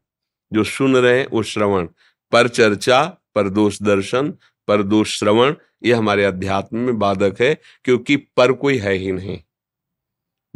[0.52, 1.88] जो सुन रहे हैं वो श्रवण।
[2.32, 4.30] पर चर्चा, पर दोष दर्शन,
[4.68, 5.54] पर दोष श्रवण,
[5.84, 9.38] ये हमारे अध्यात्म में बाधक है, क्योंकि पर कोई है ही नहीं।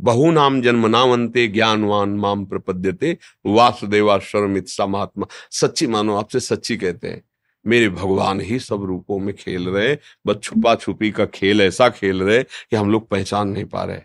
[0.00, 0.32] बहु
[0.62, 7.22] जन्म नावंते ज्ञानवान माम प्रपद्यते, वासुदेवा शर्मित महात्मा। सच्ची मानो, आपसे सच्ची कहते हैं,
[7.66, 12.22] मेरे भगवान ही सब रूपों में खेल रहे बस छुपा छुपी का खेल ऐसा खेल
[12.22, 14.00] रहे कि हम लोग पहचान नहीं पा रहे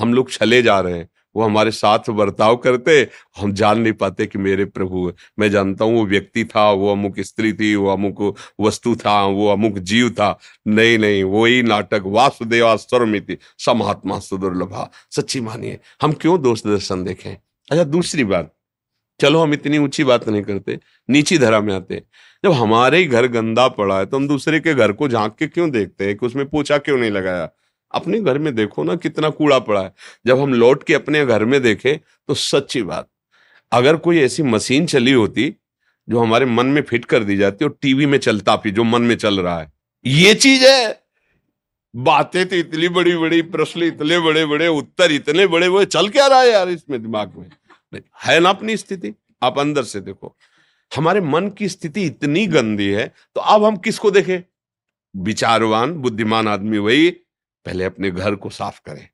[0.00, 4.26] हम लोग छले जा रहे हैं। वो हमारे साथ बर्ताव करते, हम जान नहीं पाते
[4.26, 8.34] कि मेरे प्रभु मैं जानता हूँ वो व्यक्ति था, वो अमुक स्त्री थी, वो अमुक
[8.60, 14.90] वस्तु था, वो अमुक जीव था। नहीं नहीं, वो ही नाटक वासुदेवा स्वरमिति, समात्मा सुदुर्लभा।
[15.10, 17.32] सच्ची मानिए, हम क्यों दोस्त दर्शन देखें?
[17.32, 18.52] अच्छा दूसरी बात।
[19.20, 20.78] चलो, हम इतनी ऊँची बात नहीं करते,
[21.10, 22.02] नीची धरा में आते
[22.44, 25.46] जब हमारे ही घर गंदा पड़ा है तो हम दूसरे के घर को झाँक के
[25.46, 26.16] क्यों देखते हैं?
[26.16, 27.48] कि उसमें पोछा क्यों नहीं लगाया?
[27.94, 29.92] अपने घर में देखो ना कितना कूड़ा पड़ा है।
[30.26, 31.96] जब हम लौट के अपने घर में देखें
[32.28, 33.08] तो सच्ची बात,
[33.72, 35.54] अगर कोई ऐसी मशीन चली होती,
[36.08, 39.02] जो हमारे मन में फिट कर दी जाती और टीवी में चलता भी, जो मन
[39.02, 39.72] में चल रहा है,
[40.04, 41.02] ये चीज़ है।
[41.94, 46.26] बातें तो इतनी बड़ी बड़ी प्रश्न इतने बड़े बड़े उत्तर इतने बड़े बड़े चल क्या
[46.26, 48.00] रहा है यार इसमें दिमाग में?
[48.24, 49.12] है ना अपनी स्थिति?
[49.42, 50.36] आप अंदर से देखो।
[50.92, 54.42] हमारे मन की स्थिति इतनी गंदी है तो अब हम किसको देखें?
[55.14, 57.08] विचारवान, बुद्धिमान आदमी, वही
[57.66, 59.08] पहले अपने घर को साफ़ करें,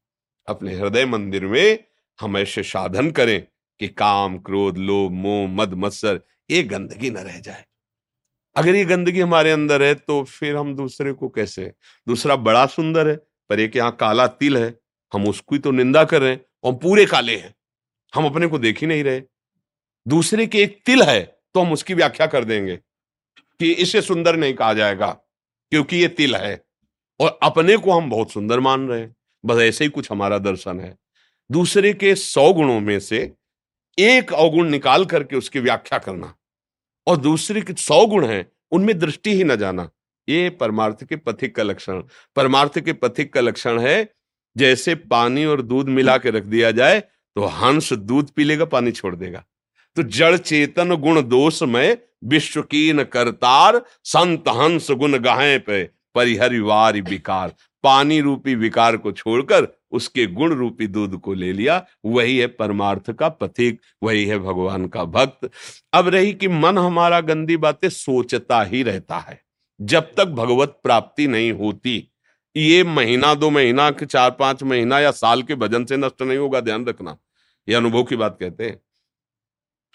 [0.48, 1.78] अपने हृदय मंदिर में
[2.18, 3.40] हम ऐसे साधन करें
[3.80, 7.64] कि काम, क्रोध, लोभ, मोह, मद, मत्सर, ये गंदगी न रह जाए।
[8.56, 11.72] अगर ये गंदगी हमारे अंदर है तो फिर हम दूसरे को कैसे?
[12.06, 13.16] दूसरा बड़ा सुंदर है,
[13.50, 14.74] पर एक यहाँ काला तिल है।
[15.12, 17.54] हम उसकी तो निंदा कर रहे हैं, और पूरे काले हैं।
[18.12, 19.22] हम अपने को देख ही नहीं रहे।
[20.06, 21.22] दूसरे के एक तिल है
[21.54, 25.10] तो हम उसकी व्याख्या कर देंगे कि इसे सुंदर नहीं कहा जाएगा,
[25.72, 26.54] क्योंकि ये तिल है।
[27.22, 30.80] और अपने को हम बहुत सुंदर मान रहे हैं। बस ऐसे ही कुछ हमारा दर्शन
[30.80, 30.96] है।
[31.50, 33.20] दूसरे के सौ गुणों में से
[33.98, 36.34] एक अवगुण निकाल करके उसकी व्याख्या करना
[37.06, 39.88] और दूसरे के सौ गुण हैं, उनमें दृष्टि ही न जाना।
[40.28, 42.02] ये परमार्थ के पथिक का लक्षण।
[42.36, 44.14] परमार्थ के पथिक का लक्षण है,
[44.56, 48.92] जैसे पानी और दूध मिला के रख दिया जाए तो हंस दूध पी लेगा पानी
[48.92, 49.44] छोड़ देगा।
[49.96, 57.54] तो जड़ चेतन गुण दोष में विश्व करतार संत हंस गुण गाहे पे। परिहरिवार विकार।
[57.82, 63.10] पानी रूपी विकार को छोड़कर उसके गुण रूपी दूध को ले लिया। वही है परमार्थ
[63.10, 65.50] का पथिक वही है भगवान का भक्त।
[65.92, 69.42] अब रही कि मन हमारा गंदी बातें सोचता ही रहता है।
[69.80, 72.12] जब तक भगवत प्राप्ति नहीं होती,
[72.56, 76.38] ये महीना, दो महीना, के चार, पाँच महीना या साल के भजन से नष्ट नहीं
[76.38, 77.18] होगा, ध्यान रखना।
[77.68, 78.80] ये अनुभव की बात कहते हैं।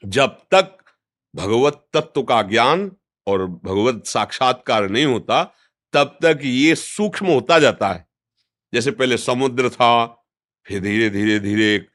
[0.06, 0.78] जब तक
[1.36, 2.92] भगवत तत्व का ज्ञान
[3.28, 5.54] और भगवत साक्षात्कार नहीं होता
[5.98, 8.06] तब तक ये सूक्ष्म होता जाता है।
[8.74, 10.06] जैसे पहले समुद्र था,
[10.66, 11.86] फिर धीरे धीरे धीरे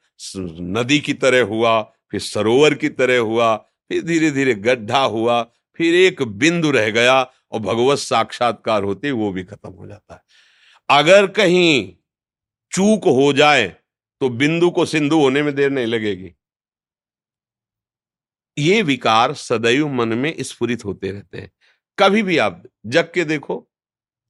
[0.73, 5.41] नदी की तरह हुआ, फिर सरोवर की तरह हुआ, फिर धीरे धीरे गड्ढा हुआ,
[5.79, 10.21] फिर एक बिंदु रह गया और भगवत साक्षात्कार होते वो भी खत्म हो जाता है।
[10.89, 11.95] अगर कहीं
[12.71, 13.67] चूक हो जाए
[14.21, 16.33] तो बिंदु को सिंधु होने में देर नहीं लगेगी।
[18.57, 21.51] ये विकार सदैव मन में स्फुरित होते रहते हैं।
[21.97, 23.67] कभी भी आप जग के देखो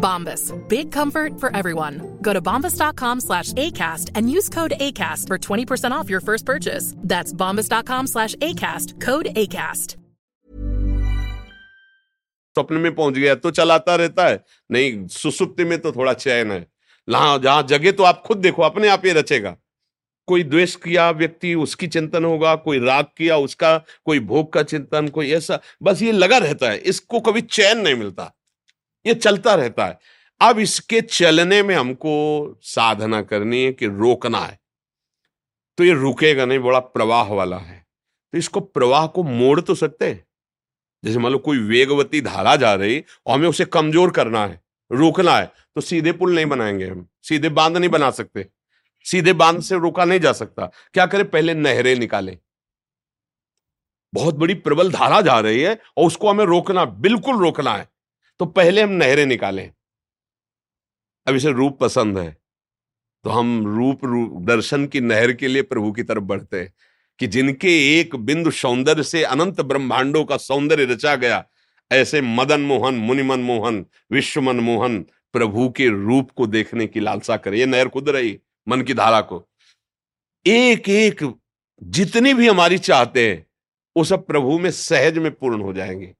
[0.00, 0.52] Bombas.
[0.68, 2.18] Big comfort for everyone.
[2.22, 6.94] Go to bombas.com slash ACAST and use code ACAST for 20% off your first purchase.
[6.96, 9.00] That's bombas.com slash ACAST.
[9.00, 9.96] Code ACAST.
[12.54, 16.60] स्वप्न में पहुँच गया तो चलाता रहता है नहीं सुसुप्ति में तो थोड़ा चैन है
[17.08, 19.56] जहाँ जगह तो आप खुद देखो अपने आप ही रचेगा
[20.26, 25.08] कोई द्वेष किया व्यक्ति उसकी चिंतन होगा कोई राग किया उसका कोई भोग का चिंतन
[25.08, 28.30] कोई ऐसा बस ये लगा रहता है इसको कभी चैन नहीं मिलता
[29.06, 29.98] ये चलता रहता है।
[30.40, 32.12] अब इसके चलने में हमको
[32.62, 34.58] साधना करनी है कि रोकना है।
[35.78, 37.78] तो ये रुकेगा नहीं, बड़ा प्रवाह वाला है।
[38.34, 40.24] तो इसको प्रवाह को मोड़ तो सकते हैं।
[41.04, 44.60] जैसे मान लो कोई वेगवती धारा जा रही और हमें उसे कमज़ोर करना है,
[44.90, 48.46] रोकना है तो सीधे पुल नहीं बनाएँगे हम, सीधे बाँध नहीं बना सकते।
[49.06, 51.28] सीधे बाँध से रोका नहीं जा सकता। क्या करें?
[51.30, 52.36] पहले नहरें निकालें।
[54.12, 57.88] बहुत बड़ी प्रबल धारा जा रही है और उसको हमें रोकना, बिल्कुल रोकना है।
[58.40, 59.72] तो पहले हम नहरें निकालें।
[61.26, 62.36] अब इसे रूप पसंद है।
[63.24, 66.72] तो हम रूप, रूप दर्शन की नहर के लिए प्रभु की तरफ़ बढ़ते हैं
[67.18, 71.44] कि जिनके एक बिंदु सौंदर्य से अनंत ब्रह्मांडों का सौंदर्य रचा गया
[71.92, 77.36] ऐसे मदन मोहन मुनिमन मोहन विश्व मन मोहन प्रभु के रूप को देखने की लालसा
[77.36, 79.48] करे। ये नहर खुद रही मन की धारा को।
[80.46, 81.34] एक एक
[81.82, 83.46] जितनी भी हमारी चाहते हैं
[83.96, 86.14] वो सब प्रभु में सहज में पूर्ण हो जाएँगे।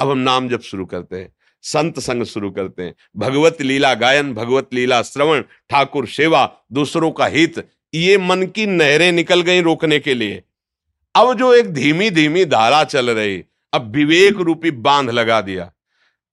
[0.00, 4.34] अब हम नाम जब शुरू करते हैं। संत संग शुरू करते हैं। भगवत लीला गायन,
[4.34, 9.98] भगवत लीला श्रवण, ठाकुर सेवा, दूसरों का हित, ये मन की नहरें निकल गई रोकने
[9.98, 10.42] के लिए।
[11.14, 15.72] अब जो एक धीमी धीमी धारा चल रही, अब विवेक रूपी बाँध लगा दिया।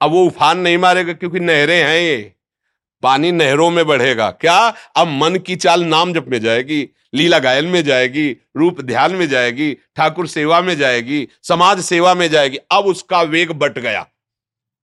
[0.01, 2.31] अब वो उफान नहीं मारेगा क्योंकि नहरें हैं ये।
[3.03, 4.73] पानी नहरों में बढ़ेगा। क्या?
[4.95, 9.29] अब मन की चाल नाम जप में जाएगी, लीला गायन में जाएगी, रूप ध्यान में
[9.29, 14.07] जाएगी, ठाकुर सेवा में जाएगी, समाज सेवा में जाएगी। अब उसका वेग बट गया।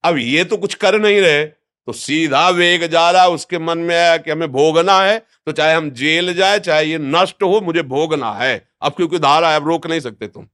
[0.05, 1.45] अब ये तो कुछ कर नहीं रहे
[1.89, 5.75] तो सीधा वेग जा रहा उसके मन में आया कि हमें भोगना है तो चाहे
[5.75, 9.69] हम जेल जाए, चाहे ये नष्ट हो, मुझे भोगना है। अब क्योंकि धारा है, अब
[9.69, 10.47] रोक नहीं सकते तुम।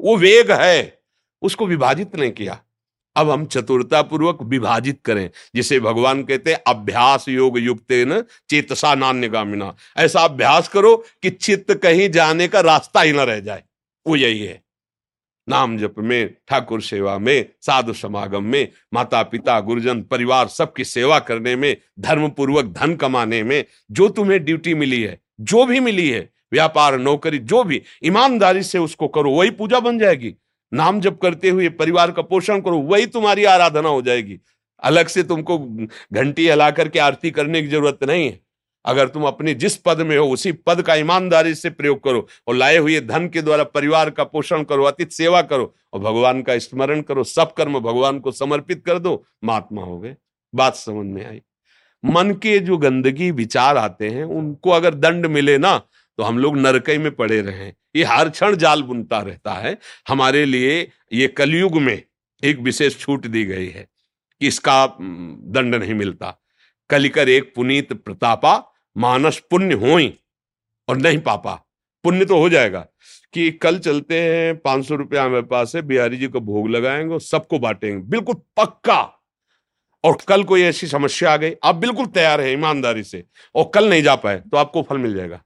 [0.00, 0.98] वो वेग है,
[1.42, 2.58] उसको विभाजित नहीं किया।
[3.16, 8.94] अब हम चतुरता पूर्वक विभाजित करें, जिसे भगवान कहते हैं अभ्यास योग युक्त न चेतसा
[8.94, 13.62] नान्य गामिना ऐसा अभ्यास करो कि चित्त कहीं जाने का रास्ता ही ना रह जाए।
[14.06, 14.63] वो यही है।
[15.48, 21.18] नाम जप में, ठाकुर सेवा में, साधु समागम में माता पिता गुरुजन, परिवार सबकी सेवा
[21.18, 26.10] करने में धर्म पूर्वक धन कमाने में जो तुम्हें ड्यूटी मिली है, जो भी मिली
[26.10, 30.34] है, व्यापार, नौकरी, जो भी, ईमानदारी से उसको करो, वही पूजा बन जाएगी।
[30.72, 34.40] नाम जप करते हुए परिवार का पोषण करो, वही तुम्हारी आराधना हो जाएगी।
[34.82, 35.58] अलग से तुमको
[36.12, 38.40] घंटी हिला करके आरती करने की ज़रूरत नहीं है।
[38.84, 42.54] अगर तुम अपने जिस पद में हो, उसी पद का ईमानदारी से प्रयोग करो और
[42.54, 46.58] लाए हुए धन के द्वारा परिवार का पोषण करो अतिथ सेवा करो और भगवान का
[46.58, 50.16] स्मरण करो, सब कर्म भगवान को समर्पित कर दो, महात्मा हो गए।
[50.54, 51.40] बात समझ में आई?
[52.04, 55.80] मन के जो गंदगी विचार आते हैं, उनको अगर दंड मिले ना
[56.18, 57.66] तो हम लोग नरकई में पड़े रहे।
[57.96, 59.76] ये हर क्षण जाल बुनता रहता है।
[60.08, 60.76] हमारे लिए
[61.12, 62.02] ये कलयुग में
[62.42, 63.86] एक विशेष छूट दी गई है
[64.40, 66.32] कि इसका दंड नहीं मिलता।
[66.90, 68.54] कलिकर एक पुनीत प्रतापा
[68.96, 70.12] मानस पुण्य हो ही
[70.88, 71.54] और नहीं पापा।
[72.04, 72.86] पुण्य तो हो जाएगा
[73.34, 77.18] कि कल चलते हैं, पाँच सौ रुपया हमारे पास है, बिहारी जी को भोग लगाएँगे,
[77.18, 79.00] सबको बांटेंगे। बिल्कुल पक्का।
[80.04, 83.88] और कल कोई ऐसी समस्या आ गई, आप बिल्कुल तैयार है ईमानदारी से और कल
[83.90, 85.40] नहीं जा पाए तो आपको फल मिल जाएगा।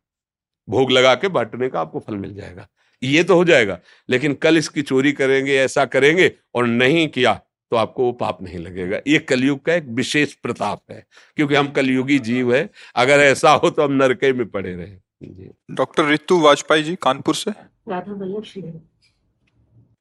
[0.69, 2.67] भोग लगा के बांटने का आपको फल मिल जाएगा।
[3.03, 7.77] ये तो हो जाएगा, लेकिन कल इसकी चोरी करेंगे, ऐसा करेंगे और नहीं किया तो
[7.77, 12.19] आपको वो पाप नहीं लगेगा। ये कलयुग का एक विशेष प्रताप है क्योंकि हम कलयुगी
[12.19, 16.83] जीव है। अगर ऐसा हो तो हम नरके में पड़े रहे। जी। डॉक्टर रितु वाजपेयी
[16.83, 17.51] जी कानपुर से?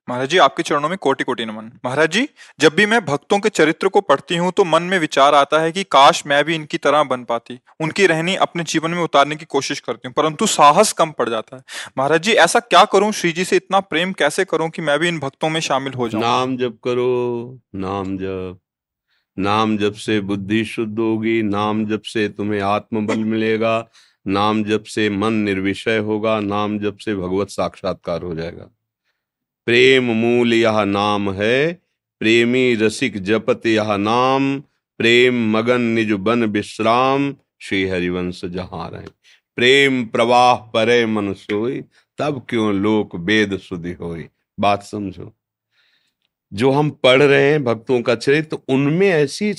[0.07, 2.27] महाराज जी, आपके चरणों में कोटि कोटि नमन। महाराज जी,
[2.59, 5.71] जब भी मैं भक्तों के चरित्र को पढ़ती हूँ तो मन में विचार आता है
[5.71, 9.45] कि काश मैं भी इनकी तरह बन पाती। उनकी रहनी अपने जीवन में उतारने की
[9.45, 11.63] कोशिश करती हूँ, परंतु साहस कम पड़ जाता है।
[11.97, 13.11] महाराज जी, ऐसा क्या करूँ?
[13.11, 16.09] श्री जी से इतना प्रेम कैसे करूँ कि मैं भी इन भक्तों में शामिल हो
[16.09, 16.23] जाऊँ?
[16.23, 18.59] नाम जप करो, नाम जप।
[19.37, 23.87] नाम जप से बुद्धि शुद्ध होगी, नाम जप से तुम्हें आत्मबल मिलेगा,
[24.25, 28.69] नाम जप से मन निर्विषय होगा, नाम जप से भगवत साक्षात्कार हो जाएगा।
[29.67, 31.73] प्रेम मूल यह नाम है,
[32.19, 34.59] प्रेमी रसिक जपत यह नाम,
[34.97, 39.07] प्रेम मगन निज बन विश्राम, श्री हरिवंश जहाँ रहे।
[39.55, 41.83] प्रेम प्रवाह परे मन सोई,
[42.17, 44.27] तब क्यों लोक वेद सुधि होई?
[44.59, 45.33] बात समझो।
[46.53, 49.55] जो हम पढ़ रहे हैं भक्तों का चरित्र तो उनमें ऐसी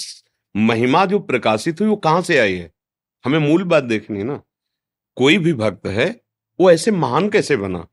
[0.57, 2.73] महिमा जो प्रकाशित हुई, वो कहाँ से आई है?
[3.25, 4.43] हमें मूल बात देखनी है ना।
[5.17, 6.21] कोई भी भक्त है,
[6.61, 7.87] वो ऐसे महान कैसे बना?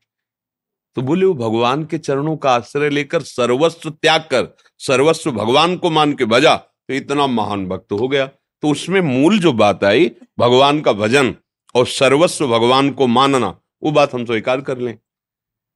[0.96, 5.90] तो बोले, वो भगवान के चरणों का आश्रय लेकर सर्वस्व त्याग कर, सर्वस्व भगवान को
[5.90, 8.26] मान के भजा। तो इतना महान भक्त हो गया।
[8.62, 11.34] तो उसमें मूल जो बात आई, भगवान का भजन
[11.74, 14.98] और सर्वस्व भगवान को मानना, वो बात हम स्वीकार कर लें।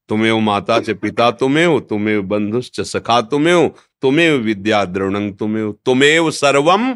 [0.09, 3.69] तुम्हें माता च पिता तुम्हें हो तुम्हें बंधुश्च सखा तुम्हें हो
[4.03, 6.93] तुम्हें विद्या द्रोणंग तुम्हें हो तुम्हें सर्वम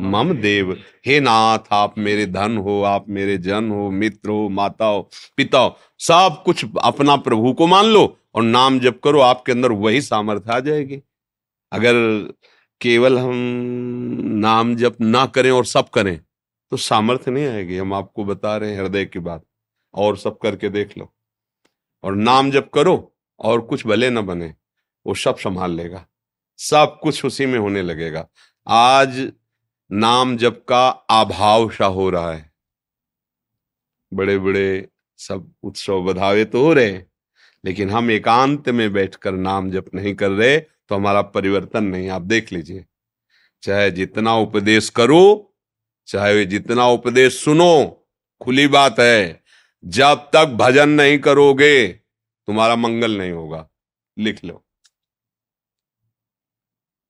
[0.00, 4.86] मम देव, हे नाथ, आप मेरे धन हो, आप मेरे जन हो, मित्र हो, माता
[4.86, 9.52] हो, पिता हो, सब कुछ अपना प्रभु को मान लो और नाम जप करो, आपके
[9.52, 11.02] अंदर वही सामर्थ्य आ जाएगी।
[11.72, 11.94] अगर
[12.80, 13.34] केवल हम
[14.20, 16.20] नाम जप ना करें और सब करें
[16.70, 19.44] तो सामर्थ्य नहीं आएगी। हम आपको बता रहे हैं हृदय की बात।
[19.94, 21.14] और सब करके देख लो।
[22.04, 24.54] और नाम जप करो और कुछ भले ना बने,
[25.06, 26.06] वो सब संभाल लेगा।
[26.56, 28.28] सब कुछ उसी में होने लगेगा।
[28.68, 29.32] आज
[29.90, 32.52] नाम जप का अभाव सा हो रहा है।
[34.12, 37.06] बड़े बड़े सब उत्सव बधावे तो हो रहे हैं,
[37.64, 42.22] लेकिन हम एकांत में बैठकर नाम जप नहीं कर रहे तो हमारा परिवर्तन नहीं। आप
[42.22, 42.84] देख लीजिए,
[43.62, 45.54] चाहे जितना उपदेश करो,
[46.08, 48.06] चाहे जितना उपदेश सुनो,
[48.40, 49.42] खुली बात है,
[49.84, 53.68] जब तक भजन नहीं करोगे, तुम्हारा मंगल नहीं होगा।
[54.18, 54.64] लिख लो।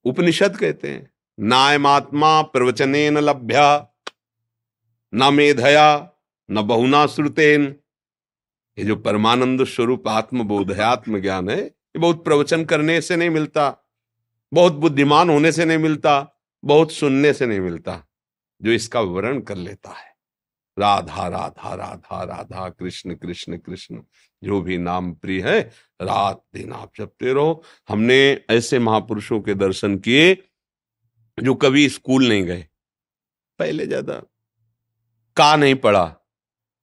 [0.05, 3.89] उपनिषद कहते हैं। नायमात्मा प्रवचनेन लभ्या।
[5.15, 6.11] न मेधया,
[6.51, 7.77] न बहुना श्रुतेन।
[8.79, 13.31] ये जो परमानंद स्वरूप आत्मबोध है आत्म ज्ञान है, ये बहुत प्रवचन करने से नहीं
[13.31, 13.77] मिलता,
[14.53, 18.07] बहुत बुद्धिमान होने से नहीं मिलता, बहुत सुनने से नहीं मिलता,
[18.63, 20.17] जो इसका वर्ण कर लेता है।
[20.79, 24.01] राधा राधा राधा राधा, कृष्ण कृष्ण कृष्ण,
[24.45, 25.61] जो भी नाम प्रिय है,
[26.03, 30.35] रात दिन आप जपते रहो। हमने ऐसे महापुरुषों के दर्शन किए
[31.39, 32.65] जो कभी स्कूल नहीं गए।
[33.61, 34.15] पहले ज़्यादा।
[35.37, 36.15] का नहीं पढ़ा।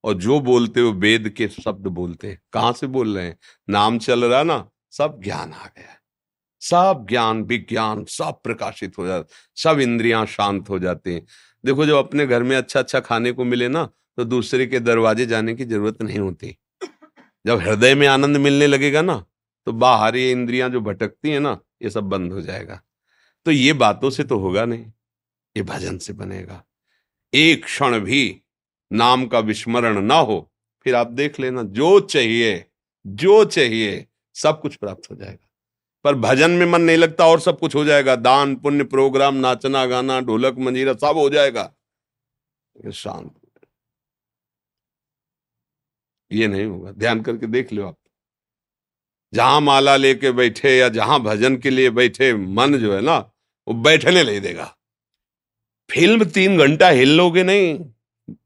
[0.04, 3.36] और जो बोलते हो वेद के शब्द बोलते हैं। कहाँ से बोल रहे हैं?
[3.68, 5.94] नाम चल रहा ना, सब ज्ञान आ गया।
[6.62, 11.24] सब ज्ञान, विज्ञान, सब प्रकाशित हो जाता सब इंद्रियाँ शांत हो जाते हैं।
[11.64, 13.84] देखो, जब अपने घर में अच्छा अच्छा खाने को मिले ना
[14.18, 16.56] तो दूसरे के दरवाजे जाने की ज़रूरत नहीं होती।
[17.44, 19.16] जब हृदय में आनंद मिलने लगेगा ना
[19.66, 22.80] तो बाहरी इंद्रियाँ जो भटकती है ना, ये सब बंद हो जाएगा।
[23.46, 24.86] तो ये बातों से तो होगा नहीं।
[25.56, 26.64] ये भजन से बनेगा।
[27.34, 28.42] एक क्षण भी
[28.92, 30.52] नाम का विस्मरण ना हो,
[30.84, 32.66] फिर आप देख लेना, जो चाहिए
[33.06, 35.50] जो चाहिए, सब कुछ प्राप्त हो जाएगा।
[36.04, 39.86] पर भजन में मन नहीं लगता और सब कुछ हो जाएगा। दान, पुण्य, प्रोग्राम, नाचना,
[39.86, 41.74] गाना, ढोलक, मंजीरा, सब हो जाएगा।
[42.92, 43.34] शांत
[46.32, 47.96] ये नहीं होगा। ध्यान करके देख लो आप।
[49.34, 53.32] जहाँ माला लेके बैठे या जहाँ भजन के लिए बैठे, मन जो है ना
[53.68, 54.64] वो बैठने नहीं देगा।
[55.90, 57.78] फ़िल्म तीन घंटा हिल लोगे नहीं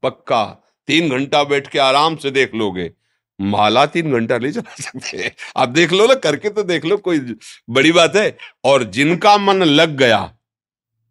[0.03, 0.43] पक्का।
[0.87, 2.91] तीन घंटा बैठ के आराम से देख लोगे।
[3.39, 7.19] माला तीन घंटा नहीं चला सकते। आप देख लो ना करके तो देख लो कोई
[7.69, 10.19] बड़ी बात है। और जिनका मन लग गया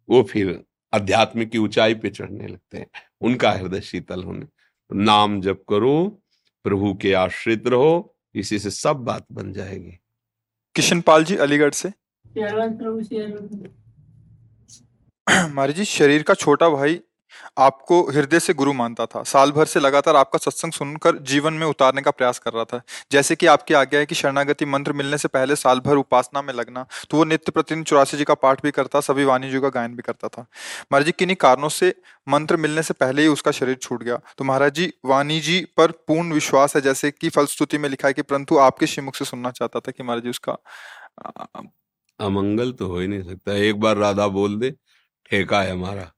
[0.09, 0.59] वो फिर
[0.93, 2.87] अध्यात्म की ऊंचाई पे चढ़ने लगते हैं।
[3.21, 4.45] उनका हृदय शीतल होने।
[4.89, 6.23] नाम जप करो
[6.65, 9.97] प्रभु के आश्रित रहो इसी से सब बात बन जाएगी।
[10.75, 11.89] किशन पाल जी अलीगढ़ से।
[15.55, 16.99] महाराज जी, शरीर का छोटा भाई
[17.59, 21.65] आपको हृदय से गुरु मानता था। साल भर से लगातार आपका सत्संग सुनकर जीवन में
[21.67, 25.17] उतारने का प्रयास कर रहा था। जैसे कि आपकी आज्ञा है कि शरणागति मंत्र मिलने
[25.17, 28.63] से पहले साल भर उपासना में लगना तो वो नित्य प्रतिदिन चौरासी जी का पाठ
[28.63, 30.41] भी करता, सभी वाणी जी का गायन भी करता था।
[30.91, 31.93] महाराज जी, किन्हीं कारणों से
[32.27, 34.19] मंत्र मिलने से पहले ही उसका शरीर छूट गया?
[34.37, 38.13] तो महाराज जी, वाणी जी पर पूर्ण विश्वास है, जैसे कि फलस्तुति में लिखा है
[38.13, 40.57] कि परंतु आपके श्रीमुख से सुनना चाहता था कि महाराज जी उसका
[42.19, 44.73] अमंगल तो हो ही नहीं सकता। एक बार राधा बोल दे
[45.31, 46.13] ठेका है हमारा,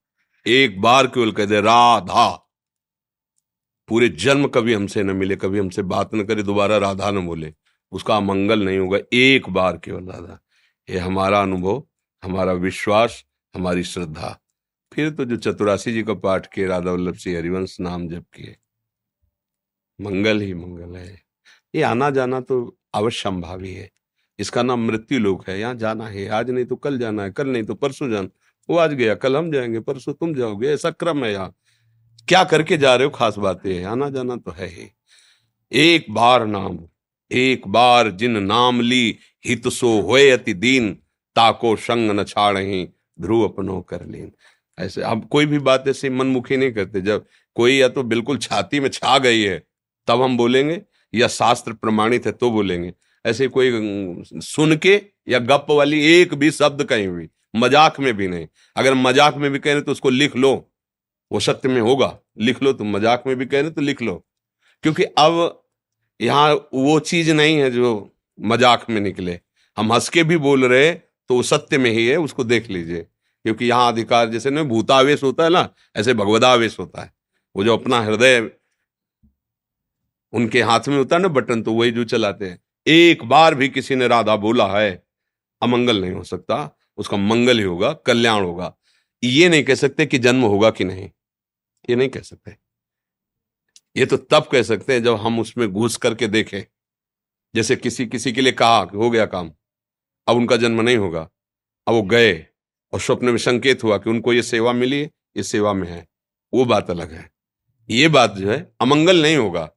[0.47, 2.49] एक बार केवल कह दे, राधा।
[3.88, 7.53] पूरे जन्म कभी हमसे न मिले, कभी हमसे बात न करे, दोबारा राधा न बोले।
[7.91, 10.39] उसका मंगल नहीं होगा, एक बार केवल राधा।
[10.89, 11.84] ये हमारा अनुभव,
[12.24, 14.39] हमारा विश्वास, हमारी श्रद्धा।
[14.93, 18.57] फिर तो जो चतुरासी जी का पाठ किए, राधा वल्लभ सिंह हरिवंश नाम जप किए।
[20.01, 21.22] मंगल ही मंगल है।
[21.76, 23.91] ये आना जाना तो अवश्य संभावी है।
[24.39, 27.47] इसका नाम मृत्यु लोक है। यहाँ जाना है, आज नहीं तो कल जाना है, कल
[27.47, 28.30] नहीं तो परसों जाना।
[28.70, 31.55] वो आज गया, कल हम जाएँगे, परसों तुम जाओगे, ऐसा क्रम है यहाँ।
[32.28, 33.11] क्या करके जा रहे हो?
[33.11, 34.91] खास बात है, आना जाना तो है ही।
[35.72, 36.80] एक बार नाम,
[37.32, 40.93] एक बार जिन नाम ली, हित सो होए अति दीन,
[41.36, 42.57] ताको संग न छाड़
[43.22, 44.32] ध्रुव अपनो कर लीन।
[44.80, 48.80] ऐसे, अब कोई भी बात ऐसे मनमुखी नहीं करते। जब कोई या तो बिल्कुल छाती
[48.80, 49.64] में छा गई है,
[50.07, 50.82] तब हम बोलेंगे,
[51.16, 52.93] या शास्त्र प्रमाणित है तो बोलेंगे।
[53.26, 53.72] ऐसे कोई
[54.34, 58.93] सुन के या गप वाली एक भी शब्द कहीं भी मज़ाक में भी नहीं। अगर
[58.95, 60.54] मज़ाक में भी कह रहे तो उसको लिख लो।
[61.32, 64.24] वो सत्य में होगा। लिख लो तुम। मज़ाक में भी कह रहे तो लिख लो।
[64.84, 65.64] क्योंकि अब
[66.20, 69.39] यहाँ वो चीज़ नहीं है जो मज़ाक में निकले।
[69.78, 73.01] हम हंस के भी बोल रहे तो वो सत्य में ही है, उसको देख लीजिए।
[73.45, 77.12] क्योंकि यहाँ अधिकार जैसे ना भूतावेश होता है ना, ऐसे भगवदावेश होता है।
[77.56, 78.49] वो जो अपना हृदय
[80.34, 83.68] उनके हाथ में होता है ना बटन तो वही जो चलाते हैं। एक बार भी
[83.70, 85.04] किसी ने राधा बोला है,
[85.62, 86.56] अमंगल नहीं हो सकता।
[86.98, 88.76] उसका मंगल ही होगा, कल्याण होगा।
[89.24, 91.10] ये नहीं कह सकते कि जन्म होगा कि नहीं।
[91.89, 92.58] ये नहीं कह सकते।
[93.98, 96.64] ये तो तब कह सकते हैं जब हम उसमें घुस करके देखें।
[97.56, 99.52] जैसे किसी किसी के लिए कहा, हो गया काम।
[100.28, 101.30] अब उनका जन्म नहीं होगा।
[101.88, 102.48] अब वो गए
[102.94, 105.02] और स्वप्न में संकेत हुआ कि उनको ये सेवा मिली
[105.38, 106.08] ये सेवा में है।
[106.54, 107.32] वो बात अलग है।
[107.89, 109.72] ये बात जो है, अमंगल नहीं होगा।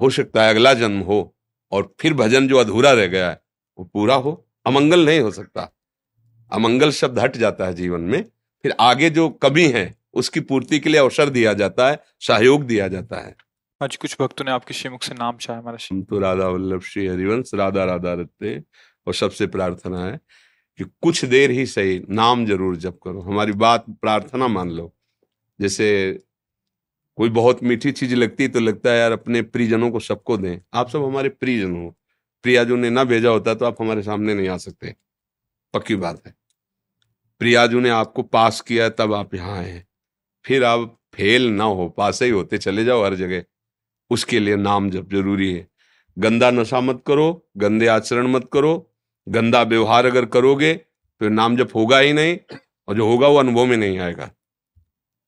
[0.00, 1.36] हो सकता है अगला जन्म हो
[1.72, 3.42] और फिर भजन जो अधूरा रह गया है,
[3.78, 5.73] वो पूरा हो। अमंगल नहीं हो सकता।
[6.52, 8.22] अमंगल शब्द हट जाता है जीवन में
[8.64, 12.88] फिर आगे जो कमी है उसकी पूर्ति के लिए अवसर दिया जाता है सहयोग दिया
[12.88, 13.34] जाता है।
[13.80, 17.06] आज कुछ भक्तों ने आपके श्रीमुख से नाम चाहे हमारा हम तो राधा वल्लभ श्री
[17.06, 18.56] हरिवंश राधा राधा रखते
[19.06, 20.18] और सबसे प्रार्थना है
[20.78, 24.92] कि कुछ देर ही सही नाम ज़रूर जप करो। हमारी बात प्रार्थना मान लो।
[25.60, 25.88] जैसे
[27.18, 30.88] कोई बहुत मीठी चीज़ लगती तो लगता है यार अपने प्रियजनों को सबको दें। आप
[30.90, 31.94] सब हमारे प्रियजन हो।
[32.44, 34.94] प्रियाजू ने ना भेजा होता तो आप हमारे सामने नहीं आ सकते।
[35.74, 36.34] पक्की बात है।
[37.40, 39.84] प्रिया प्रियाजू ने आपको पास किया तब आप यहाँ आए
[40.44, 43.44] फिर आप फेल ना हो, पास ही होते चले जाओ हर जगह।
[44.10, 45.68] उसके लिए नाम जब ज़रूरी है।
[46.18, 48.90] गंदा नशा मत करो, गंदे आचरण मत करो,
[49.28, 52.38] गंदा व्यवहार अगर करोगे तो नाम जब होगा ही नहीं,
[52.88, 54.30] और जो होगा वो अनुभव में नहीं आएगा।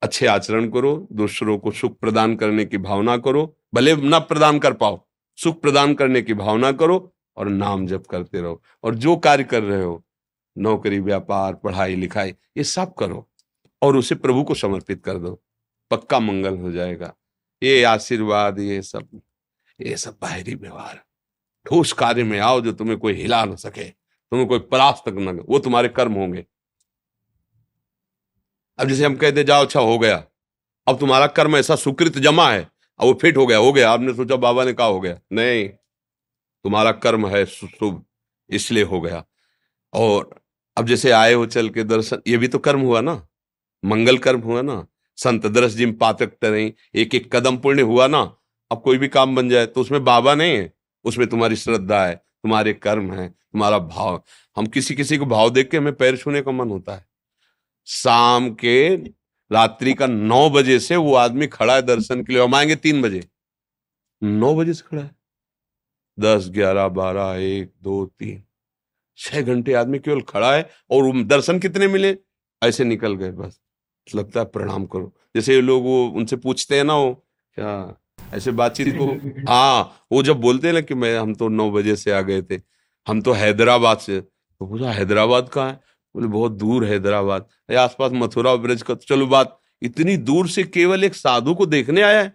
[0.03, 4.73] अच्छे आचरण करो, दूसरों को सुख प्रदान करने की भावना करो, भले न प्रदान कर
[4.73, 9.45] पाओ, सुख प्रदान करने की भावना करो, और नाम जप करते रहो। और जो कार्य
[9.45, 10.06] कर रहे हो
[10.59, 13.29] नौकरी, व्यापार, पढ़ाई, लिखाई, ये सब करो
[13.83, 15.43] और उसे प्रभु को समर्पित कर दो।
[15.91, 17.13] पक्का मंगल हो जाएगा।
[17.63, 19.21] ये आशीर्वाद, ये सब
[19.81, 21.03] ये सब बाहरी व्यवहार।
[21.67, 25.59] ठोस कार्य में आओ जो तुम्हें कोई हिला ना सके, तुम्हें कोई परास्त न वो
[25.59, 26.45] तुम्हारे कर्म होंगे।
[28.79, 30.25] अब जैसे हम कहते जाओ अच्छा हो गया।
[30.87, 32.63] अब तुम्हारा कर्म ऐसा सुकृत जमा है,
[33.01, 35.69] अब वो फिट हो गया हो गया। आपने सोचा बाबा ने कहा हो गया। नहीं,
[36.65, 38.05] तुम्हारा कर्म है शुभ,
[38.51, 39.25] इसलिए हो गया।
[39.93, 40.31] और
[40.77, 43.27] अब जैसे आए हो चल के दर्शन, ये भी तो कर्म हुआ ना।
[43.85, 48.37] मंगल कर्म हुआ ना। संत दरस जिम पातक नहीं एक एक कदम पुण्य हुआ ना।
[48.73, 50.73] अब कोई भी काम बन जाए तो उसमें बाबा नहीं है।
[51.05, 54.23] उसमें तुम्हारी श्रद्धा है, तुम्हारे कर्म है, तुम्हारा भाव।
[54.57, 57.07] हम किसी किसी को भाव देख के हमें पैर छूने का मन होता है।
[57.87, 58.97] शाम के
[59.53, 63.03] रात्रि का नौ बजे से वो आदमी खड़ा है दर्शन के लिए। हम आएँगे तीन
[63.03, 63.29] बजे।
[64.23, 65.11] नौ बजे से खड़ा है।
[66.21, 68.43] दस, ग्यारह, बारह, एक, दो, तीन।
[69.19, 72.17] छह घंटे आदमी केवल खड़ा है और दर्शन कितने मिले?
[72.63, 73.61] ऐसे निकल गए बस।
[74.07, 77.13] लगता है प्रणाम करो। जैसे ये लोग वो उनसे पूछते हैं ना वो
[77.57, 77.97] क्या
[78.35, 79.07] ऐसे बातचीत को
[79.49, 82.43] हाँ वो जब बोलते हैं ना कि मैं, हम तो नौ बजे से आ गए
[82.43, 82.61] थे,
[83.07, 85.81] हम तो हैदराबाद से। तो पूछा, हैदराबाद कहाँ है?
[86.15, 90.63] बोले, बहुत दूर हैदराबाद। अरे, आसपास मथुरा ब्रिज का तो चलो बात, इतनी दूर से
[90.65, 92.33] केवल एक साधु को देखने आया है?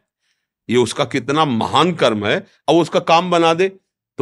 [0.69, 2.37] ये उसका कितना महान कर्म है,
[2.69, 3.71] अब उसका काम बना दे।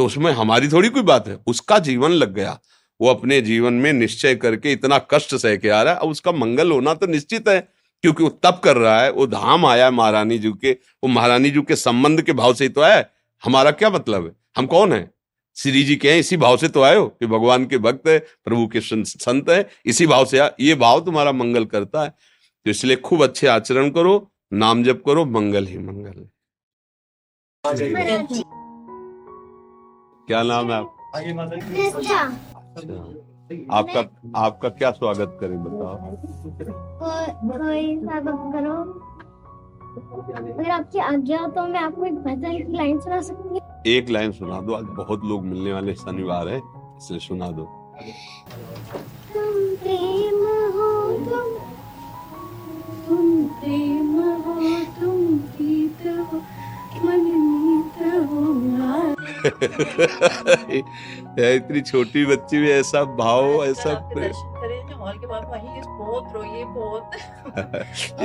[0.00, 2.58] तो उसमें हमारी थोड़ी कोई बात है। उसका जीवन लग गया।
[3.00, 6.32] वो अपने जीवन में निश्चय करके इतना कष्ट सह के आ रहा है। अब उसका
[6.32, 7.60] मंगल होना तो निश्चित है
[8.04, 11.50] क्योंकि वो तप कर रहा है। वो धाम आया है महारानी जी के। वो महारानी
[11.50, 13.10] जी के संबंध के भाव से ही तो आया है।
[13.42, 14.32] हमारा क्या मतलब है?
[14.56, 15.10] हम कौन है?
[15.56, 18.18] श्री जी के हैं इसी भाव से तो आए हो कि भगवान के भक्त है
[18.18, 22.70] प्रभु के संत है। इसी भाव से आ, ये भाव तुम्हारा मंगल करता है। तो
[22.70, 26.28] इसलिए खूब अच्छे आचरण करो नाम जप करो मंगल ही मंगल है।
[30.30, 30.86] क्या नाम है आप?
[31.96, 32.18] अच्छा।
[33.76, 34.00] आपका
[34.40, 35.94] आपका क्या स्वागत करें बताओ।
[37.00, 38.74] कोई स्वागत करो।
[40.50, 43.60] अगर आपकी आज्ञा हो तो मैं आपको एक भजन की लाइन सुना सकती हूँ।
[43.94, 47.64] एक लाइन सुना दो आज बहुत लोग मिलने वाले शनिवार है इसलिए सुना दो।
[49.34, 50.38] तुम प्रेम
[50.76, 50.90] हो
[51.26, 51.48] तुम
[53.08, 53.24] तुम
[53.58, 54.28] प्रेम हो
[55.00, 56.42] तुम प्रीत हो
[57.00, 57.18] यार,
[61.56, 64.32] इतनी छोटी बच्ची में ऐसा भाव ऐसा प्रेम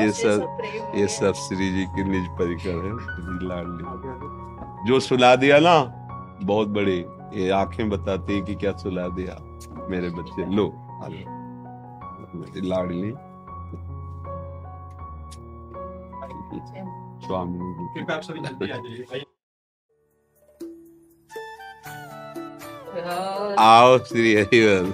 [0.02, 0.58] ये सब
[0.96, 3.84] ये सब श्री जी की निज परिकर है लाडली
[4.88, 6.06] जो। सुला दिया ना
[6.44, 9.38] बहुत बड़ी ये आँखें बताती है कि क्या सुला दिया
[9.90, 10.74] मेरे बच्चे। लो
[12.68, 13.14] लाडली।
[17.28, 17.60] स्वामी
[23.60, 24.86] आओ श्री हरिवल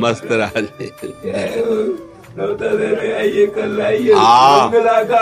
[0.00, 0.66] मस्त राज।
[4.14, 5.20] हाँ। का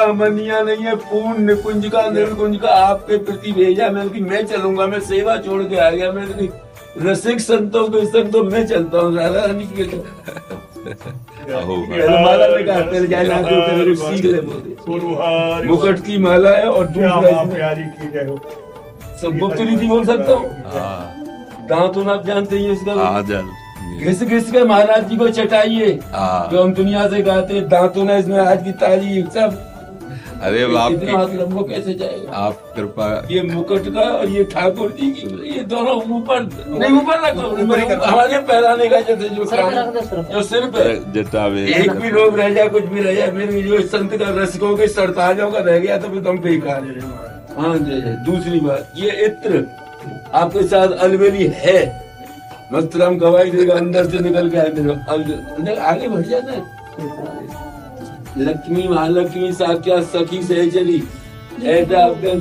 [0.63, 5.01] नहीं है पूर्ण निकुंज का निर्कुंज का आपके प्रति भेजा मैंने कि मैं चलूँगा मैं
[5.09, 6.49] सेवा छोड़ के आ गया। मैंने कि
[7.07, 9.85] रसिक संतों के संग तो मैं चलता हूँ राधा रानी के
[11.55, 11.77] आओ
[12.25, 16.67] माला में कहा तेरे जाना तो तेरे को सीख ले बोले मुकुट की माला है
[16.71, 17.19] और दूसरा
[19.23, 20.45] सब गुप्त रीति बोल सकता हूँ।
[21.71, 23.41] दांत तो आप जानते ही हैं इसका आ जा
[24.01, 28.05] घिस घिस के महाराज जी को चटाइए। हाँ। जो हम दुनिया से गाते हैं, दांतों
[28.05, 29.59] ने इसमें आज की ताली सब।
[30.43, 32.37] अरे बाप इतना हाथ लंबो कैसे जाएगा?
[32.37, 37.21] आप कृपा ये मुकुट का और ये ठाकुर जी की ये दोनों ऊपर नहीं ऊपर
[37.25, 37.49] रखो
[38.07, 39.45] हमारे पहराने का जैसे जो
[40.33, 41.45] जो सिर पे जटा
[41.81, 44.87] एक भी लोग रह जाए कुछ भी रह जाए मेरे जो संत का रसिकों के
[44.89, 46.89] सरताजों का रह गया तो फिर तुम बेकार
[47.59, 49.67] हाँ जय जय। दूसरी बात ये इत्र
[50.35, 51.79] आपके साथ अलवेली है।
[52.73, 56.63] मस्त राम गवाही देगा अंदर से निकल के अंदर आगे बढ़ जाता है
[58.39, 61.03] लक्ष्मी महालक्ष्मी साक्षात सखी से चली
[61.69, 62.35] ऐसा आपका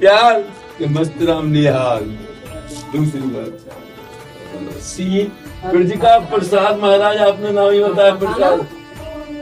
[0.00, 0.40] प्यार
[0.78, 2.04] के मस्त राम निहाल।
[2.92, 3.52] दूसरी बात।
[4.82, 5.22] सी
[5.64, 8.66] ब्रज का प्रसाद महाराज आपने नाम ही बताया प्रसाद।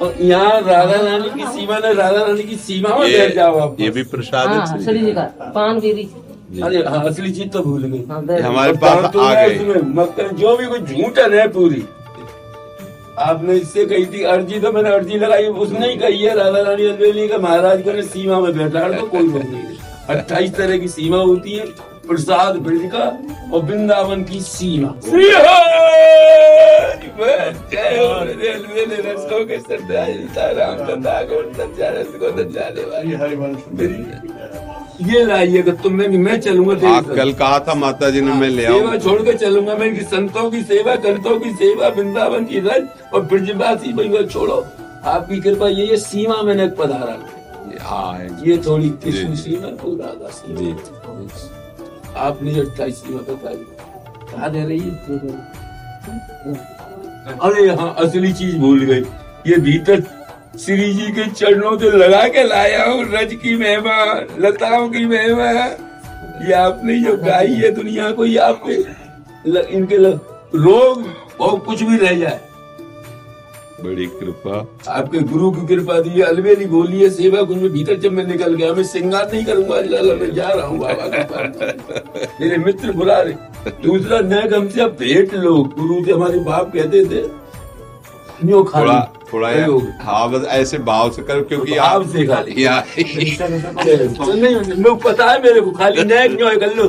[0.03, 3.77] और यहाँ राधा रानी की सीमा ने राधा रानी की सीमा में बैठ जाओ आप
[3.81, 5.23] ये भी प्रसाद है। हाँ श्री सली जी का।
[5.55, 6.09] पान बीरी
[6.49, 10.57] अरे हाँ, असली चीज़ तो भूल गई। हाँ, हमारे पास दांतों आ गए। मक्खन जो
[10.57, 11.83] भी कुछ झूठन है पूरी।
[13.19, 16.87] आपने इससे कही थी अर्जी तो मैंने अर्जी लगाई उसने ही कही है राधा रानी
[16.87, 19.77] अलवेली का महाराज को सीमा में बैठा तो कोई बात नहीं
[20.17, 21.65] अट्ठाईस तरह की सीमा होती है
[22.09, 23.05] प्रसाद ब्रज का
[23.53, 24.95] और वृंदावन की सीमा।
[29.45, 30.11] के सरदार
[32.91, 34.38] वाले
[35.01, 38.33] ये लाइए कि तुमने भी मैं चलूँगा तेरे हाँ कल कहा था माता जी ने
[38.35, 42.45] मैं ले सेवा छोड़ के चलूँगा मैं कि संतों की सेवा कंतों की सेवा वृंदावन
[42.45, 44.67] की रज और ब्रजवासी बंगाल छोड़ो।
[45.07, 47.17] आपकी कृपा ये ये सीमा मैंने पधारा।
[47.83, 49.71] हाँ ये थोड़ी जी। सीमा?
[50.29, 50.75] सीमा। जी।
[52.17, 53.57] आपने जो अट्ठाईस सीमा बताई
[54.33, 54.91] कहा। दे रही है।
[57.41, 59.05] अरे हाँ असली चीज़ भूल गई।
[59.47, 60.03] ये भीतर
[60.55, 63.97] श्री जी के चरणों से लगा के लाया हूँ। रज की महिमा
[64.39, 65.51] लताओं की महिमा
[66.47, 68.77] ये आपने जो गाई है दुनिया को ये आपके
[69.47, 71.05] ल, इनके रोग
[71.41, 72.41] और कुछ भी रह जाए।
[73.83, 74.59] बड़ी कृपा।
[74.93, 78.55] आपके गुरु की कृपा दी अलवेली बोली है सेवा कुंज में भीतर जब मैं निकल
[78.55, 81.05] गया मैं श्रृंगार नहीं करूँगा लाला मैं जा रहा हूँ बाबा
[82.41, 87.05] मेरे मित्र बुला रहे दूसरा न हमसे आप भेंट लो। गुरु से हमारे बाप कहते
[87.05, 87.23] थे
[88.45, 88.99] न्यो खा थोड़ा
[89.33, 89.49] थोड़ा
[90.05, 94.95] हाँ बस ऐसे भाव से करो क्योंकि भाव आप से खा ली। या तो नहीं
[95.05, 96.89] पता है मेरे को खाली नैक न्यो कर लो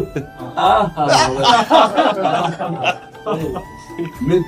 [4.28, 4.42] मैं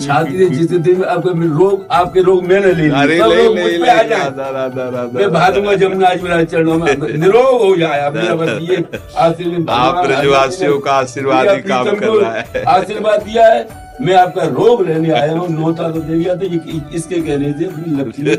[0.00, 3.86] छाती से जिस दिन आपके रोग आपके रोग मैंने ले लिए। अरे ले ले ले
[3.86, 8.34] राधा राधा राधा मैं भागूँगा जमुना आज मेरा चरणों में निरोग हो जाए आप मेरा
[8.34, 8.84] बस ये
[9.16, 14.42] आशीर्वाद आप ब्रजवासियों का आशीर्वाद ही काम कर रहा है। आशीर्वाद दिया है। मैं आपका
[14.54, 17.64] रोग लेने आया हूँ नोता तो दे दिया था ये इसके कहने से?
[17.64, 18.30] अपनी लक्ष्मी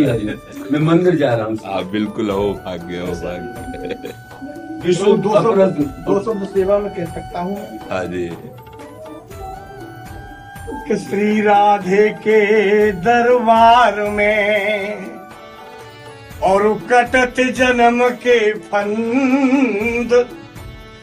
[0.06, 0.34] है।
[0.72, 4.12] मैं मंदिर जा रहा हूँ। आप बिल्कुल हो भाग्य हो भाग्य।
[5.38, 7.56] अपरत्न। दो शब्द सेवा में कह सकता हूँ।
[7.90, 8.28] हाँ जी।
[10.98, 12.40] श्री राधे के
[12.92, 15.06] दरबार में
[16.50, 16.62] और
[16.92, 20.12] कटत जन्म के फंद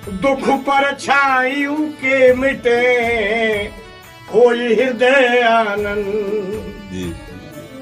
[0.07, 2.81] दुख पर छायु के मिटे
[4.31, 7.15] कोई हृदय आनंद।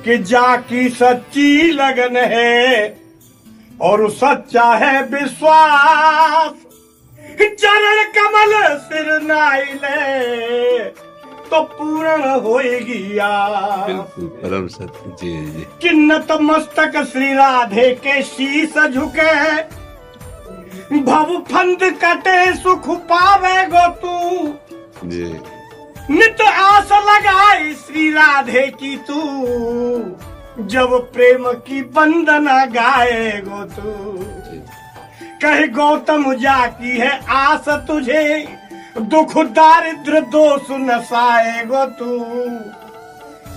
[0.06, 2.98] कि जाकी सच्ची लगन है
[3.82, 6.54] और सच्चा है विश्वास।
[7.40, 10.84] चरण कमल सिर नाइले
[11.50, 19.34] तो पूर्ण होएगी परम सत्य। जी जी। किन्नत मस्तक श्री राधे के शीश झुके
[20.94, 24.48] भव फंद कटे सुख पावे गो तू।
[25.10, 25.40] जी।
[26.10, 29.22] नित आस लगाई श्री राधे की तू।
[30.64, 34.14] जब प्रेम की वंदना गाएगो तू।
[35.42, 38.48] कहे गौतम जाकी है आस तुझे
[38.98, 42.20] दुख दारिद्र दोष नसाएगो तू।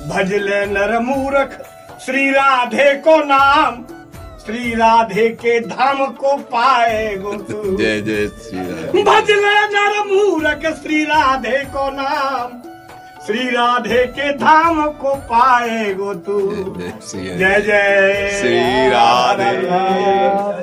[0.09, 1.63] भजले नर मूरख
[2.07, 3.98] श्री राधे को नाम
[4.49, 11.05] श्री राधे के धाम को पाएगो तू। जय जय श्री राधे। भजले नर मूरख श्री
[11.05, 12.68] राधे को नाम।
[13.29, 16.39] श्री राधे के धाम को पाएगो तू।
[16.79, 19.51] जय श्री जय जय। श्री राधे।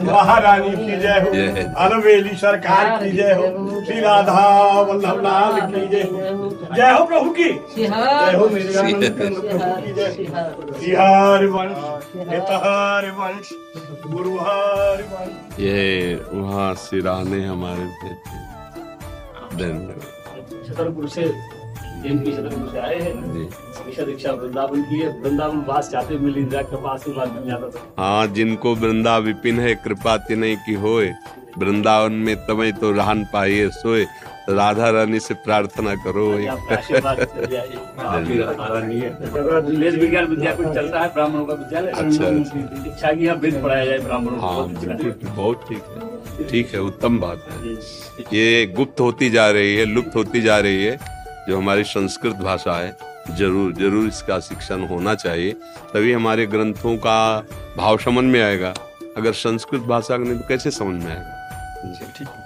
[0.05, 1.29] महारानी की जय हो।
[1.77, 7.29] अलवेली सरकार की जय हो। श्री राधा वल्लभ लाल की जय हो। जय हो प्रभु
[7.29, 8.63] की। जय हो मेरे
[10.79, 13.49] बिहार वंश। हितहार वंश।
[14.07, 17.85] गुरुहार वंश। ये वहाँ सिराने हमारे
[19.57, 21.54] धन्यवाद। छतरपुर से
[22.09, 27.05] से आए हैं। हमेशा दीक्षा वृंदावन की है। वृंदावन वास चाहते मिल इंदिरा के पास
[27.07, 27.15] मिल
[27.47, 31.13] जाता था। हाँ जिनको वृंदा विपिन है कृपा तिनय की होए।
[31.57, 34.05] वृंदावन में तमय तो रहन पाइए सोए।
[34.49, 36.39] राधा रानी से प्रार्थना करो। चल
[39.01, 42.27] है। विज्ञान विद्यापीठ चलता है ब्राह्मणों का विद्यालय। अच्छा।
[42.91, 46.81] इच्छा की वेद पढ़ाया जाए ब्राह्मणों बहुत अच्छा है। बिल्कुल। बहुत ठीक है। ठीक है
[46.81, 47.73] उत्तम बात है।
[48.37, 51.14] ये गुप्त होती जा रही है लुप्त होती जा रही है।
[51.49, 52.97] जो हमारी संस्कृत भाषा है,
[53.31, 55.51] ज़रूर ज़रूर इसका शिक्षण होना चाहिए,
[55.93, 57.45] तभी हमारे ग्रंथों का
[57.77, 58.73] भाव समझ में आएगा।
[59.17, 62.11] अगर संस्कृत भाषा नहीं तो कैसे समझ में आएगा?
[62.17, 62.44] ठीक। है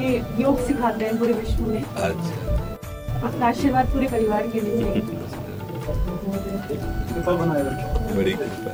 [0.00, 0.08] ये
[0.40, 4.84] योग सिखाते हैं पूरे विश्व में। अपना आपका आशीर्वाद पूरे परिवार के लिए।
[8.16, 8.72] बड़ी कृपा।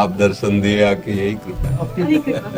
[0.00, 2.56] आप दर्शन दिए आके यही कृपा।